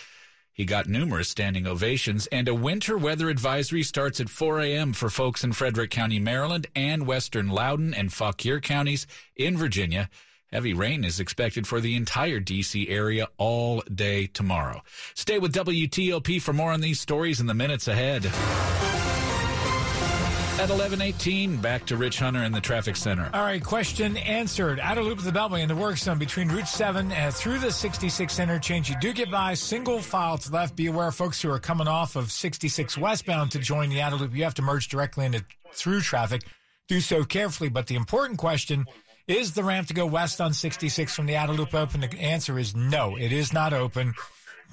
He 0.53 0.65
got 0.65 0.87
numerous 0.87 1.29
standing 1.29 1.67
ovations, 1.67 2.27
and 2.29 2.49
a 2.49 2.55
winter 2.55 2.97
weather 2.97 3.29
advisory 3.29 3.83
starts 3.83 4.21
at 4.21 4.31
4 4.31 4.61
a.m. 4.61 4.93
for 4.93 5.11
folks 5.11 5.45
in 5.45 5.53
Frederick 5.53 5.91
County, 5.91 6.19
Maryland, 6.19 6.69
and 6.75 7.07
western 7.07 7.49
Loudoun 7.49 7.93
and 7.93 8.13
Fauquier 8.13 8.61
counties 8.61 9.07
in 9.35 9.57
Virginia. 9.57 10.09
Heavy 10.53 10.73
rain 10.73 11.05
is 11.05 11.19
expected 11.19 11.67
for 11.67 11.81
the 11.81 11.97
entire 11.97 12.39
D.C. 12.39 12.89
area 12.89 13.29
all 13.37 13.83
day 13.93 14.29
tomorrow. 14.29 14.81
Stay 15.15 15.41
with 15.41 15.53
WTOP 15.53 16.41
for 16.41 16.53
more 16.53 16.73
on 16.73 16.81
these 16.81 17.01
stories 17.01 17.41
in 17.41 17.47
the 17.47 17.53
minutes 17.53 17.89
ahead. 17.89 18.31
At 20.59 20.71
11:18, 20.71 21.61
back 21.61 21.85
to 21.85 21.99
Rich 21.99 22.19
Hunter 22.19 22.43
in 22.43 22.51
the 22.51 22.63
traffic 22.63 22.97
center. 22.97 23.29
All 23.35 23.43
right, 23.43 23.63
question 23.63 24.17
answered. 24.17 24.81
Out 24.81 24.97
of 24.97 25.05
loop 25.05 25.19
of 25.19 25.25
the 25.25 25.31
Beltway 25.31 25.61
in 25.61 25.69
the 25.69 25.77
work 25.77 25.99
zone 25.99 26.19
between 26.19 26.49
Route 26.49 26.67
7 26.67 27.13
and 27.13 27.35
through 27.35 27.59
the 27.59 27.71
66 27.71 28.39
interchange. 28.39 28.89
You 28.89 28.97
do 28.99 29.13
get 29.13 29.31
by 29.31 29.53
single 29.53 30.01
file 30.01 30.39
to 30.39 30.51
left. 30.51 30.75
Be 30.75 30.87
aware, 30.87 31.13
folks 31.13 31.43
who 31.43 31.51
are 31.51 31.59
coming 31.59 31.87
off 31.87 32.17
of 32.17 32.33
66 32.33 32.97
westbound 32.97 33.53
to 33.53 33.59
join 33.59 33.91
the 33.91 34.01
outer 34.01 34.17
loop. 34.17 34.35
You 34.35 34.45
have 34.45 34.55
to 34.55 34.63
merge 34.63 34.89
directly 34.89 35.27
into 35.27 35.45
through 35.73 36.01
traffic. 36.01 36.41
Do 36.89 37.03
so 37.03 37.23
carefully. 37.23 37.69
But 37.69 37.87
the 37.87 37.97
important 37.97 38.39
question 38.39 38.87
is 39.29 39.53
the 39.53 39.63
ramp 39.63 39.89
to 39.89 39.95
go 39.95 40.07
west 40.07 40.41
on 40.41 40.55
66 40.55 41.15
from 41.15 41.27
the 41.27 41.37
outer 41.37 41.53
loop 41.53 41.75
open? 41.75 42.01
The 42.01 42.19
answer 42.19 42.59
is 42.59 42.75
no, 42.75 43.15
it 43.17 43.31
is 43.31 43.53
not 43.53 43.75
open. 43.75 44.15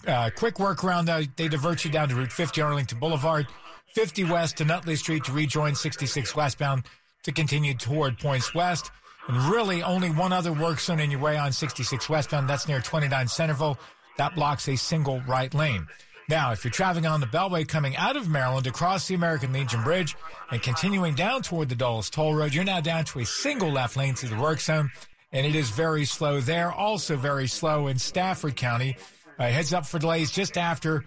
Uh, 0.07 0.29
quick 0.33 0.55
workaround, 0.55 1.09
uh, 1.09 1.27
they 1.35 1.49
divert 1.49 1.83
you 1.83 1.91
down 1.91 2.07
to 2.07 2.15
Route 2.15 2.31
50 2.31 2.61
Arlington 2.61 2.99
Boulevard. 2.99 3.47
50 3.93 4.23
west 4.25 4.57
to 4.57 4.65
Nutley 4.65 4.95
Street 4.95 5.23
to 5.25 5.31
rejoin 5.31 5.75
66 5.75 6.35
westbound 6.35 6.83
to 7.23 7.31
continue 7.31 7.75
toward 7.75 8.17
Points 8.17 8.53
West. 8.53 8.91
And 9.27 9.37
really 9.43 9.83
only 9.83 10.09
one 10.09 10.33
other 10.33 10.51
work 10.51 10.79
zone 10.79 10.99
in 10.99 11.11
your 11.11 11.19
way 11.19 11.37
on 11.37 11.51
66 11.51 12.09
westbound. 12.09 12.49
That's 12.49 12.67
near 12.67 12.81
29 12.81 13.27
Centreville. 13.27 13.77
That 14.17 14.35
blocks 14.35 14.67
a 14.67 14.75
single 14.75 15.21
right 15.21 15.53
lane. 15.53 15.87
Now, 16.27 16.51
if 16.51 16.63
you're 16.63 16.71
traveling 16.71 17.05
on 17.05 17.19
the 17.19 17.27
Beltway 17.27 17.67
coming 17.67 17.95
out 17.95 18.15
of 18.15 18.29
Maryland 18.29 18.65
across 18.65 19.07
the 19.07 19.15
American 19.15 19.53
Legion 19.53 19.83
Bridge 19.83 20.15
and 20.51 20.61
continuing 20.61 21.15
down 21.15 21.41
toward 21.41 21.69
the 21.69 21.75
Dulles 21.75 22.09
Toll 22.09 22.33
Road, 22.33 22.53
you're 22.53 22.63
now 22.63 22.79
down 22.81 23.05
to 23.05 23.19
a 23.19 23.25
single 23.25 23.71
left 23.71 23.97
lane 23.97 24.15
through 24.15 24.29
the 24.29 24.41
work 24.41 24.61
zone, 24.61 24.89
and 25.31 25.45
it 25.45 25.55
is 25.55 25.69
very 25.69 26.05
slow 26.05 26.39
there. 26.39 26.71
Also 26.71 27.17
very 27.17 27.47
slow 27.47 27.87
in 27.87 27.99
Stafford 27.99 28.55
County. 28.55 28.95
Uh, 29.37 29.47
heads 29.49 29.73
up 29.73 29.85
for 29.85 29.99
delays 29.99 30.31
just 30.31 30.57
after 30.57 31.03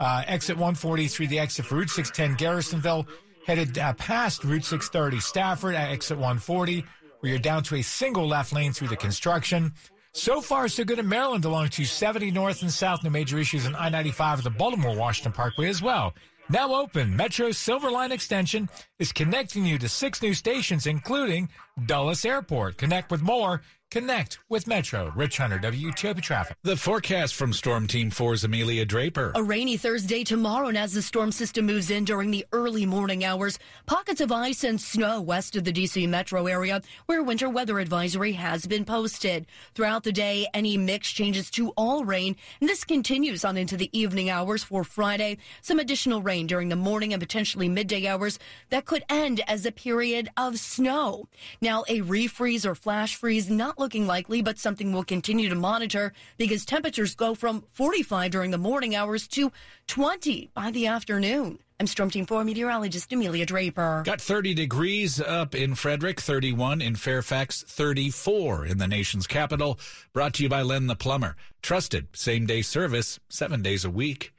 uh, 0.00 0.24
exit 0.26 0.56
140 0.56 1.06
through 1.08 1.28
the 1.28 1.38
exit 1.38 1.66
for 1.66 1.76
Route 1.76 1.90
610 1.90 2.36
Garrisonville, 2.36 3.06
headed 3.46 3.78
uh, 3.78 3.92
past 3.94 4.42
Route 4.42 4.64
630 4.64 5.20
Stafford 5.20 5.74
at 5.74 5.90
exit 5.90 6.16
140, 6.16 6.84
where 7.20 7.30
you're 7.30 7.38
down 7.38 7.62
to 7.64 7.76
a 7.76 7.82
single 7.82 8.26
left 8.26 8.52
lane 8.52 8.72
through 8.72 8.88
the 8.88 8.96
construction. 8.96 9.72
So 10.12 10.40
far, 10.40 10.66
so 10.66 10.84
good 10.84 10.98
in 10.98 11.08
Maryland 11.08 11.44
along 11.44 11.68
270 11.68 12.32
north 12.32 12.62
and 12.62 12.72
south. 12.72 13.04
No 13.04 13.10
major 13.10 13.38
issues 13.38 13.66
on 13.66 13.76
I-95 13.76 14.38
at 14.38 14.44
the 14.44 14.50
Baltimore 14.50 14.96
Washington 14.96 15.32
Parkway 15.32 15.68
as 15.68 15.80
well. 15.80 16.14
Now 16.48 16.74
open, 16.74 17.14
Metro 17.14 17.52
Silver 17.52 17.92
Line 17.92 18.10
Extension 18.10 18.68
is 18.98 19.12
connecting 19.12 19.64
you 19.64 19.78
to 19.78 19.88
six 19.88 20.20
new 20.20 20.34
stations, 20.34 20.88
including 20.88 21.48
Dulles 21.86 22.24
Airport. 22.24 22.76
Connect 22.76 23.10
with 23.10 23.22
more 23.22 23.62
Connect 23.90 24.38
with 24.48 24.68
Metro. 24.68 25.12
Rich 25.16 25.38
Hunter, 25.38 25.58
WTOP 25.58 26.22
Traffic. 26.22 26.56
The 26.62 26.76
forecast 26.76 27.34
from 27.34 27.52
Storm 27.52 27.88
Team 27.88 28.12
4's 28.12 28.44
Amelia 28.44 28.84
Draper. 28.84 29.32
A 29.34 29.42
rainy 29.42 29.76
Thursday 29.76 30.22
tomorrow, 30.22 30.68
and 30.68 30.78
as 30.78 30.92
the 30.92 31.02
storm 31.02 31.32
system 31.32 31.66
moves 31.66 31.90
in 31.90 32.04
during 32.04 32.30
the 32.30 32.46
early 32.52 32.86
morning 32.86 33.24
hours, 33.24 33.58
pockets 33.86 34.20
of 34.20 34.30
ice 34.30 34.62
and 34.62 34.80
snow 34.80 35.20
west 35.20 35.56
of 35.56 35.64
the 35.64 35.72
D.C. 35.72 36.06
metro 36.06 36.46
area 36.46 36.82
where 37.06 37.24
winter 37.24 37.48
weather 37.48 37.80
advisory 37.80 38.30
has 38.30 38.64
been 38.64 38.84
posted. 38.84 39.44
Throughout 39.74 40.04
the 40.04 40.12
day, 40.12 40.46
any 40.54 40.76
mix 40.76 41.10
changes 41.10 41.50
to 41.52 41.70
all 41.70 42.04
rain, 42.04 42.36
and 42.60 42.70
this 42.70 42.84
continues 42.84 43.44
on 43.44 43.56
into 43.56 43.76
the 43.76 43.90
evening 43.92 44.30
hours 44.30 44.62
for 44.62 44.84
Friday. 44.84 45.38
Some 45.62 45.80
additional 45.80 46.22
rain 46.22 46.46
during 46.46 46.68
the 46.68 46.76
morning 46.76 47.12
and 47.12 47.20
potentially 47.20 47.68
midday 47.68 48.06
hours 48.06 48.38
that 48.68 48.84
could 48.84 49.02
end 49.08 49.40
as 49.48 49.66
a 49.66 49.72
period 49.72 50.28
of 50.36 50.60
snow. 50.60 51.26
Now, 51.60 51.69
a 51.70 52.00
refreeze 52.00 52.66
or 52.66 52.74
flash 52.74 53.14
freeze 53.14 53.48
not 53.48 53.78
looking 53.78 54.06
likely, 54.06 54.42
but 54.42 54.58
something 54.58 54.92
we'll 54.92 55.04
continue 55.04 55.48
to 55.48 55.54
monitor 55.54 56.12
because 56.36 56.64
temperatures 56.64 57.14
go 57.14 57.34
from 57.34 57.62
45 57.72 58.32
during 58.32 58.50
the 58.50 58.58
morning 58.58 58.94
hours 58.96 59.28
to 59.28 59.52
20 59.86 60.50
by 60.52 60.70
the 60.72 60.88
afternoon. 60.88 61.60
I'm 61.78 61.86
Storm 61.86 62.10
Team 62.10 62.26
4 62.26 62.44
meteorologist 62.44 63.12
Amelia 63.12 63.46
Draper. 63.46 64.02
Got 64.04 64.20
30 64.20 64.52
degrees 64.52 65.20
up 65.20 65.54
in 65.54 65.74
Frederick, 65.76 66.20
31 66.20 66.82
in 66.82 66.96
Fairfax, 66.96 67.62
34 67.62 68.66
in 68.66 68.78
the 68.78 68.88
nation's 68.88 69.26
capital. 69.26 69.78
Brought 70.12 70.34
to 70.34 70.42
you 70.42 70.48
by 70.48 70.62
Len 70.62 70.88
the 70.88 70.96
Plumber. 70.96 71.36
Trusted 71.62 72.08
same 72.12 72.46
day 72.46 72.62
service, 72.62 73.20
seven 73.28 73.62
days 73.62 73.84
a 73.84 73.90
week. 73.90 74.34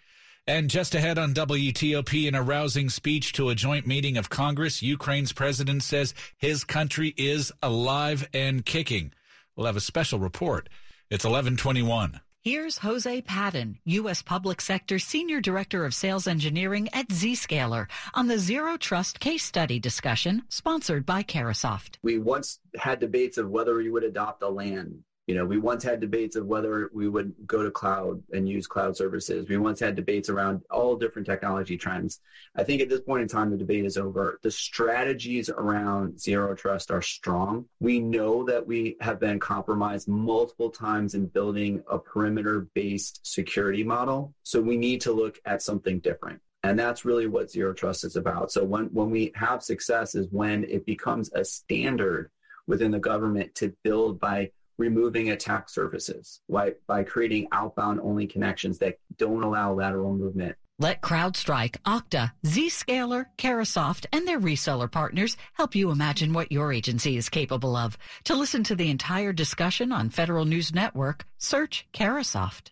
And 0.48 0.72
just 0.72 0.96
ahead 0.96 1.20
on 1.20 1.36
WTOP, 1.36 2.28
in 2.28 2.34
a 2.34 2.42
rousing 2.42 2.90
speech 2.90 3.32
to 3.34 3.50
a 3.50 3.56
joint 3.56 3.86
meeting 3.86 4.18
of 4.18 4.30
Congress, 4.30 4.82
Ukraine's 4.82 5.34
president 5.34 5.84
says 5.84 6.16
his 6.36 6.64
country 6.64 7.14
is 7.16 7.52
alive 7.62 8.28
and 8.34 8.66
kicking. 8.66 9.14
We'll 9.56 9.68
have 9.68 9.78
a 9.78 9.82
special 9.82 10.18
report. 10.18 10.68
It's 11.12 11.26
1121. 11.26 12.22
Here's 12.44 12.80
Jose 12.80 13.22
Padin, 13.22 13.78
U.S. 13.86 14.24
Public 14.24 14.62
Sector 14.62 14.98
Senior 14.98 15.42
Director 15.42 15.86
of 15.86 15.94
Sales 15.94 16.26
Engineering 16.26 16.90
at 16.92 17.10
Zscaler, 17.10 17.88
on 18.16 18.28
the 18.28 18.40
Zero 18.40 18.78
Trust 18.78 19.20
case 19.20 19.44
study 19.44 19.78
discussion 19.78 20.42
sponsored 20.50 21.06
by 21.06 21.22
Carahsoft. 21.22 21.98
We 22.02 22.18
once 22.18 22.58
had 22.80 23.00
debates 23.00 23.38
of 23.38 23.52
whether 23.52 23.76
we 23.76 23.92
would 23.92 24.04
adopt 24.04 24.42
a 24.42 24.50
LAN 24.50 25.04
you 25.28 25.36
know, 25.36 25.46
we 25.46 25.58
once 25.58 25.84
had 25.84 26.00
debates 26.00 26.36
of 26.36 26.48
whether 26.48 26.90
we 26.94 27.08
would 27.08 27.34
go 27.46 27.64
to 27.64 27.72
cloud 27.72 28.22
and 28.34 28.50
use 28.50 28.66
cloud 28.66 28.98
services. 28.98 29.48
We 29.48 29.58
once 29.58 29.80
had 29.80 29.96
debates 29.96 30.30
around 30.30 30.62
all 30.72 30.96
different 30.96 31.28
technology 31.28 31.78
trends. 31.78 32.20
I 32.56 32.64
think 32.64 32.82
at 32.82 32.90
this 32.90 33.02
point 33.02 33.22
in 33.22 33.28
time, 33.28 33.52
the 33.52 33.58
debate 33.58 33.86
is 33.86 33.98
over. 33.98 34.40
The 34.42 34.52
strategies 34.52 35.50
around 35.50 36.20
zero 36.20 36.56
trust 36.56 36.90
are 36.90 37.02
strong. 37.02 37.66
We 37.80 38.00
know 38.00 38.44
that 38.46 38.66
we 38.66 38.98
have 39.00 39.20
been 39.20 39.40
compromised 39.40 40.08
multiple 40.08 40.72
times 40.72 41.14
in 41.14 41.28
building 41.28 41.84
a 41.90 42.00
perimeter 42.00 42.68
based 42.74 43.22
security 43.24 43.84
model. 43.84 44.34
So 44.44 44.60
we 44.60 44.76
need 44.76 45.02
to 45.02 45.14
look 45.14 45.40
at 45.46 45.62
something 45.62 46.00
different. 46.00 46.42
And 46.64 46.78
that's 46.78 47.06
really 47.06 47.28
what 47.28 47.50
zero 47.50 47.74
trust 47.74 48.04
is 48.04 48.16
about. 48.16 48.52
So 48.52 48.64
when, 48.64 48.86
when 48.86 49.10
we 49.10 49.32
have 49.36 49.64
success 49.64 50.14
is 50.14 50.28
when 50.32 50.64
it 50.66 50.86
becomes 50.86 51.32
a 51.34 51.44
standard 51.44 52.32
within 52.68 52.92
the 52.92 53.00
government 53.00 53.56
to 53.56 53.76
build 53.84 54.20
by 54.20 54.52
removing 54.78 55.32
attack 55.32 55.70
surfaces 55.70 56.42
by, 56.50 56.74
by 56.88 57.04
creating 57.04 57.48
outbound 57.52 58.00
only 58.02 58.28
connections 58.28 58.78
that 58.80 58.98
don't 59.18 59.44
allow 59.44 59.74
lateral 59.74 60.14
movement. 60.14 60.56
Let 60.80 61.02
CrowdStrike, 61.02 61.78
Okta, 61.86 62.32
Zscaler, 62.44 63.26
Carahsoft, 63.38 64.08
and 64.12 64.28
their 64.28 64.40
reseller 64.40 64.92
partners 64.92 65.38
help 65.54 65.76
you 65.76 65.92
imagine 65.92 66.34
what 66.34 66.52
your 66.52 66.74
agency 66.74 67.18
is 67.18 67.30
capable 67.30 67.76
of. 67.76 68.00
To 68.24 68.34
listen 68.34 68.64
to 68.64 68.76
the 68.76 68.90
entire 68.90 69.32
discussion 69.32 69.92
on 69.92 70.10
Federal 70.10 70.46
News 70.46 70.74
Network, 70.74 71.26
search 71.38 71.86
Carahsoft. 71.94 72.72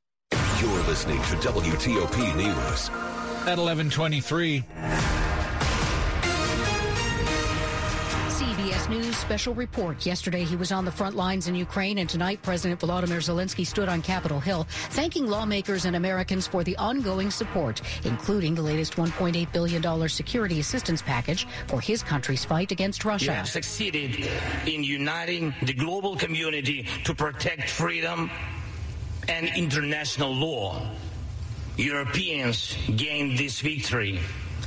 You're 0.61 0.83
listening 0.83 1.17
to 1.17 1.35
WTOP 1.37 2.35
News. 2.35 2.89
At 3.47 3.57
1123. 3.57 4.63
CBS 8.27 8.87
News 8.87 9.17
special 9.17 9.55
report. 9.55 10.05
Yesterday, 10.05 10.43
he 10.43 10.55
was 10.55 10.71
on 10.71 10.85
the 10.85 10.91
front 10.91 11.15
lines 11.15 11.47
in 11.47 11.55
Ukraine, 11.55 11.97
and 11.97 12.07
tonight, 12.07 12.43
President 12.43 12.79
Volodymyr 12.79 13.23
Zelensky 13.23 13.65
stood 13.65 13.89
on 13.89 14.03
Capitol 14.03 14.39
Hill, 14.39 14.67
thanking 14.91 15.25
lawmakers 15.25 15.85
and 15.85 15.95
Americans 15.95 16.45
for 16.45 16.63
the 16.63 16.77
ongoing 16.77 17.31
support, 17.31 17.81
including 18.03 18.53
the 18.53 18.61
latest 18.61 18.97
$1.8 18.97 19.51
billion 19.51 20.09
security 20.09 20.59
assistance 20.59 21.01
package 21.01 21.47
for 21.65 21.81
his 21.81 22.03
country's 22.03 22.45
fight 22.45 22.71
against 22.71 23.03
Russia. 23.03 23.25
You 23.25 23.31
have 23.31 23.49
succeeded 23.49 24.29
in 24.67 24.83
uniting 24.83 25.55
the 25.63 25.73
global 25.73 26.15
community 26.15 26.85
to 27.03 27.15
protect 27.15 27.67
freedom 27.67 28.29
and 29.27 29.47
international 29.55 30.33
law. 30.33 30.81
Europeans 31.77 32.75
gained 32.95 33.37
this 33.37 33.61
victory. 33.61 34.19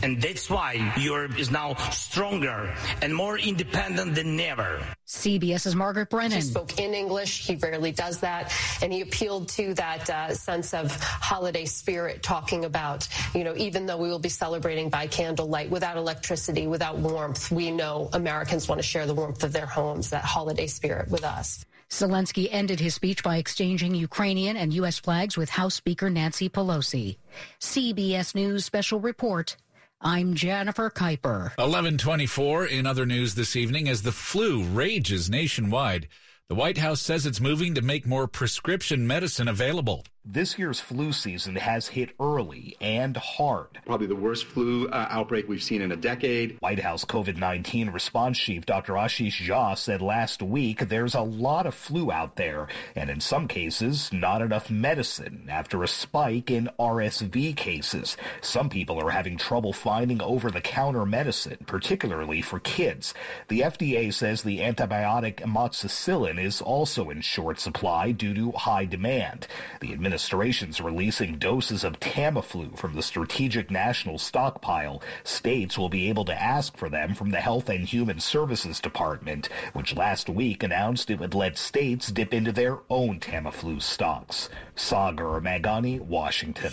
And 0.02 0.20
that's 0.20 0.50
why 0.50 0.92
Europe 0.98 1.38
is 1.38 1.50
now 1.50 1.74
stronger 1.90 2.74
and 3.00 3.14
more 3.14 3.38
independent 3.38 4.14
than 4.14 4.38
ever. 4.38 4.80
CBS's 5.06 5.74
Margaret 5.74 6.10
Brennan. 6.10 6.32
He 6.32 6.42
spoke 6.42 6.78
in 6.78 6.92
English. 6.92 7.46
He 7.46 7.54
rarely 7.56 7.92
does 7.92 8.20
that. 8.20 8.52
And 8.82 8.92
he 8.92 9.00
appealed 9.00 9.48
to 9.50 9.72
that 9.74 10.10
uh, 10.10 10.34
sense 10.34 10.74
of 10.74 10.94
holiday 11.00 11.64
spirit, 11.64 12.22
talking 12.22 12.66
about, 12.66 13.08
you 13.34 13.44
know, 13.44 13.54
even 13.56 13.86
though 13.86 13.96
we 13.96 14.08
will 14.08 14.18
be 14.18 14.28
celebrating 14.28 14.90
by 14.90 15.06
candlelight 15.06 15.70
without 15.70 15.96
electricity, 15.96 16.66
without 16.66 16.98
warmth, 16.98 17.50
we 17.50 17.70
know 17.70 18.10
Americans 18.12 18.68
want 18.68 18.80
to 18.80 18.86
share 18.86 19.06
the 19.06 19.14
warmth 19.14 19.42
of 19.42 19.52
their 19.52 19.66
homes, 19.66 20.10
that 20.10 20.24
holiday 20.24 20.66
spirit 20.66 21.10
with 21.10 21.24
us. 21.24 21.64
Zelensky 21.94 22.48
ended 22.50 22.80
his 22.80 22.92
speech 22.92 23.22
by 23.22 23.36
exchanging 23.36 23.94
Ukrainian 23.94 24.56
and 24.56 24.74
U.S. 24.74 24.98
flags 24.98 25.36
with 25.36 25.48
House 25.48 25.76
Speaker 25.76 26.10
Nancy 26.10 26.48
Pelosi. 26.48 27.18
CBS 27.60 28.34
News 28.34 28.64
Special 28.64 28.98
Report. 28.98 29.56
I'm 30.00 30.34
Jennifer 30.34 30.90
Keiper. 30.90 31.56
1124 31.56 32.66
in 32.66 32.84
other 32.84 33.06
news 33.06 33.36
this 33.36 33.54
evening 33.54 33.88
as 33.88 34.02
the 34.02 34.10
flu 34.10 34.64
rages 34.64 35.30
nationwide. 35.30 36.08
The 36.48 36.56
White 36.56 36.78
House 36.78 37.00
says 37.00 37.26
it's 37.26 37.40
moving 37.40 37.76
to 37.76 37.80
make 37.80 38.08
more 38.08 38.26
prescription 38.26 39.06
medicine 39.06 39.46
available. 39.46 40.04
This 40.26 40.58
year's 40.58 40.80
flu 40.80 41.12
season 41.12 41.56
has 41.56 41.88
hit 41.88 42.12
early 42.18 42.78
and 42.80 43.14
hard. 43.14 43.78
Probably 43.84 44.06
the 44.06 44.16
worst 44.16 44.46
flu 44.46 44.88
uh, 44.88 45.06
outbreak 45.10 45.46
we've 45.46 45.62
seen 45.62 45.82
in 45.82 45.92
a 45.92 45.96
decade. 45.96 46.56
White 46.60 46.78
House 46.78 47.04
COVID 47.04 47.36
19 47.36 47.90
response 47.90 48.38
chief 48.38 48.64
Dr. 48.64 48.94
Ashish 48.94 49.46
Jha 49.46 49.76
said 49.76 50.00
last 50.00 50.42
week 50.42 50.88
there's 50.88 51.14
a 51.14 51.20
lot 51.20 51.66
of 51.66 51.74
flu 51.74 52.10
out 52.10 52.36
there, 52.36 52.68
and 52.96 53.10
in 53.10 53.20
some 53.20 53.46
cases, 53.46 54.10
not 54.14 54.40
enough 54.40 54.70
medicine 54.70 55.46
after 55.50 55.82
a 55.82 55.88
spike 55.88 56.50
in 56.50 56.70
RSV 56.80 57.54
cases. 57.54 58.16
Some 58.40 58.70
people 58.70 58.98
are 58.98 59.10
having 59.10 59.36
trouble 59.36 59.74
finding 59.74 60.22
over 60.22 60.50
the 60.50 60.62
counter 60.62 61.04
medicine, 61.04 61.58
particularly 61.66 62.40
for 62.40 62.60
kids. 62.60 63.12
The 63.48 63.60
FDA 63.60 64.10
says 64.10 64.42
the 64.42 64.60
antibiotic 64.60 65.42
amoxicillin 65.42 66.42
is 66.42 66.62
also 66.62 67.10
in 67.10 67.20
short 67.20 67.60
supply 67.60 68.10
due 68.12 68.32
to 68.32 68.52
high 68.52 68.86
demand. 68.86 69.48
The 69.82 69.92
administration's 70.14 70.80
releasing 70.80 71.38
doses 71.38 71.82
of 71.82 71.98
Tamiflu 71.98 72.78
from 72.78 72.94
the 72.94 73.02
Strategic 73.02 73.68
National 73.68 74.16
Stockpile. 74.16 75.02
States 75.24 75.76
will 75.76 75.88
be 75.88 76.08
able 76.08 76.24
to 76.26 76.40
ask 76.40 76.76
for 76.76 76.88
them 76.88 77.16
from 77.16 77.30
the 77.30 77.40
Health 77.40 77.68
and 77.68 77.84
Human 77.84 78.20
Services 78.20 78.78
Department, 78.78 79.48
which 79.72 79.96
last 79.96 80.28
week 80.28 80.62
announced 80.62 81.10
it 81.10 81.18
would 81.18 81.34
let 81.34 81.58
states 81.58 82.12
dip 82.12 82.32
into 82.32 82.52
their 82.52 82.78
own 82.88 83.18
Tamiflu 83.18 83.82
stocks. 83.82 84.48
Sagar 84.76 85.40
Meghani, 85.40 85.98
Washington. 85.98 86.70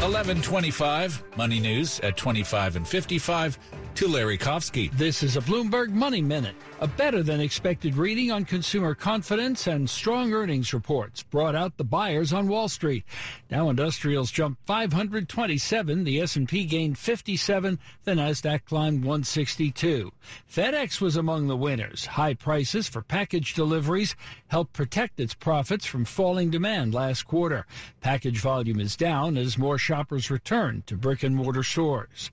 1125, 0.00 1.36
Money 1.36 1.60
News 1.60 2.00
at 2.00 2.16
25 2.16 2.76
and 2.76 2.88
55 2.88 3.58
to 3.94 4.08
Larry 4.08 4.36
Kofsky. 4.36 4.90
This 4.90 5.22
is 5.22 5.36
a 5.36 5.40
Bloomberg 5.40 5.90
Money 5.90 6.20
Minute. 6.20 6.56
A 6.80 6.88
better 6.88 7.22
than 7.22 7.40
expected 7.40 7.96
reading 7.96 8.32
on 8.32 8.44
consumer 8.44 8.92
confidence 8.92 9.68
and 9.68 9.88
strong 9.88 10.32
earnings 10.32 10.74
reports 10.74 11.22
brought 11.22 11.54
out 11.54 11.76
the 11.76 11.84
buyers 11.84 12.32
on 12.32 12.48
Wall 12.48 12.68
Street. 12.68 13.04
Dow 13.48 13.68
Industrials 13.68 14.32
jumped 14.32 14.66
527, 14.66 16.02
the 16.02 16.20
S&P 16.20 16.64
gained 16.64 16.98
57, 16.98 17.78
the 18.02 18.12
Nasdaq 18.12 18.64
climbed 18.64 19.04
162. 19.04 20.10
FedEx 20.52 21.00
was 21.00 21.14
among 21.14 21.46
the 21.46 21.56
winners. 21.56 22.04
High 22.04 22.34
prices 22.34 22.88
for 22.88 23.02
package 23.02 23.54
deliveries 23.54 24.16
helped 24.48 24.72
protect 24.72 25.20
its 25.20 25.34
profits 25.34 25.86
from 25.86 26.04
falling 26.04 26.50
demand 26.50 26.94
last 26.94 27.28
quarter. 27.28 27.64
Package 28.00 28.40
volume 28.40 28.80
is 28.80 28.96
down 28.96 29.36
as 29.36 29.56
more 29.56 29.78
shoppers 29.78 30.32
return 30.32 30.82
to 30.86 30.96
brick 30.96 31.22
and 31.22 31.36
mortar 31.36 31.62
stores. 31.62 32.32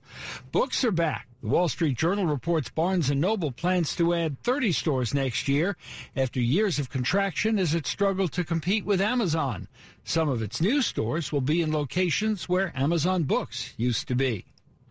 Books 0.50 0.82
are 0.82 0.90
back. 0.90 1.28
The 1.42 1.48
Wall 1.48 1.68
Street 1.68 1.98
Journal 1.98 2.26
reports 2.26 2.70
Barnes 2.70 3.10
& 3.10 3.14
Noble 3.14 3.50
plans 3.50 3.96
to 3.96 4.14
add 4.14 4.40
30 4.44 4.70
stores 4.70 5.12
next 5.12 5.48
year 5.48 5.76
after 6.14 6.38
years 6.38 6.78
of 6.78 6.88
contraction 6.88 7.58
as 7.58 7.74
it 7.74 7.84
struggled 7.84 8.30
to 8.32 8.44
compete 8.44 8.84
with 8.84 9.00
Amazon. 9.00 9.66
Some 10.04 10.28
of 10.28 10.40
its 10.40 10.60
new 10.60 10.80
stores 10.82 11.32
will 11.32 11.40
be 11.40 11.60
in 11.60 11.72
locations 11.72 12.48
where 12.48 12.72
Amazon 12.76 13.24
Books 13.24 13.74
used 13.76 14.06
to 14.06 14.14
be. 14.14 14.44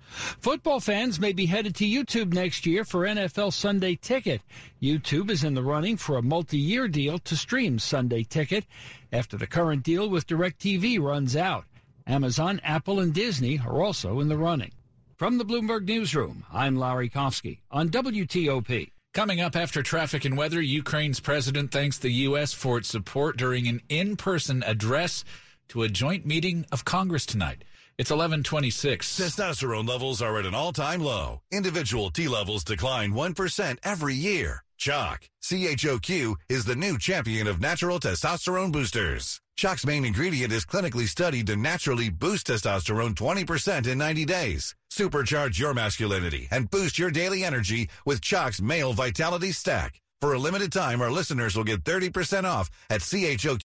Football 0.10 0.82
fans 0.82 1.22
may 1.22 1.32
be 1.32 1.46
headed 1.46 1.74
to 1.76 1.86
YouTube 1.86 2.34
next 2.34 2.66
year 2.66 2.84
for 2.84 3.06
NFL 3.06 3.54
Sunday 3.54 3.96
Ticket. 3.96 4.42
YouTube 4.82 5.30
is 5.30 5.46
in 5.46 5.54
the 5.54 5.64
running 5.64 5.96
for 5.96 6.18
a 6.18 6.22
multi-year 6.22 6.90
deal 6.90 7.18
to 7.20 7.38
stream 7.38 7.80
Sunday 7.80 8.24
Ticket 8.24 8.66
after 9.14 9.38
the 9.38 9.48
current 9.48 9.84
deal 9.84 10.10
with 10.10 10.28
DirecTV 10.28 11.00
runs 11.00 11.38
out. 11.38 11.64
Amazon, 12.06 12.60
Apple, 12.62 13.00
and 13.00 13.14
Disney 13.14 13.58
are 13.66 13.82
also 13.82 14.20
in 14.20 14.28
the 14.28 14.38
running. 14.38 14.74
From 15.22 15.38
the 15.38 15.46
Bloomberg 15.46 15.86
Newsroom, 15.86 16.46
I'm 16.52 16.76
Larry 16.78 17.08
Kofsky 17.08 17.60
on 17.70 17.90
WTOP. 17.90 18.90
Coming 19.14 19.40
up 19.40 19.56
after 19.56 19.84
traffic 19.84 20.26
and 20.26 20.36
weather, 20.36 20.60
Ukraine's 20.60 21.20
president 21.20 21.70
thanks 21.70 22.00
the 22.00 22.10
U.S. 22.26 22.54
for 22.54 22.80
its 22.80 22.90
support 22.90 23.38
during 23.38 23.68
an 23.68 23.84
in 23.88 24.16
person 24.16 24.64
address 24.64 25.24
to 25.68 25.84
a 25.84 25.90
joint 25.90 26.26
meeting 26.26 26.66
of 26.72 26.86
Congress 26.86 27.28
tonight. 27.28 27.64
It's 28.00 28.10
1126. 28.10 29.20
Testosterone 29.20 29.88
levels 29.88 30.24
are 30.24 30.40
at 30.40 30.48
an 30.48 30.56
all 30.56 30.74
time 30.74 31.02
low. 31.02 31.42
Individual 31.52 32.10
T 32.10 32.28
levels 32.28 32.64
decline 32.64 33.12
1% 33.12 33.78
every 33.84 34.16
year. 34.16 34.64
Choq, 34.80 35.30
CHOQ, 35.44 36.36
is 36.50 36.66
the 36.66 36.76
new 36.76 36.98
champion 36.98 37.46
of 37.46 37.62
natural 37.62 38.00
testosterone 38.00 38.72
boosters. 38.72 39.40
Choq's 39.56 39.86
main 39.86 40.04
ingredient 40.04 40.52
is 40.52 40.66
clinically 40.66 41.08
studied 41.08 41.46
to 41.46 41.56
naturally 41.56 42.10
boost 42.10 42.48
testosterone 42.48 43.14
20% 43.14 43.86
in 43.86 44.00
90 44.00 44.26
days. 44.26 44.74
Supercharge 44.92 45.58
your 45.58 45.74
masculinity 45.74 46.50
and 46.52 46.70
boost 46.70 47.00
your 47.00 47.12
daily 47.12 47.46
energy 47.46 47.88
with 48.06 48.20
Choq's 48.20 48.62
Male 48.62 48.92
Vitality 48.92 49.54
Stack. 49.54 50.02
For 50.20 50.34
a 50.34 50.38
limited 50.38 50.72
time, 50.72 51.02
our 51.02 51.10
listeners 51.10 51.56
will 51.56 51.64
get 51.64 51.84
30% 51.86 52.44
off 52.44 52.70
at 52.90 53.00
choq.com 53.00 53.58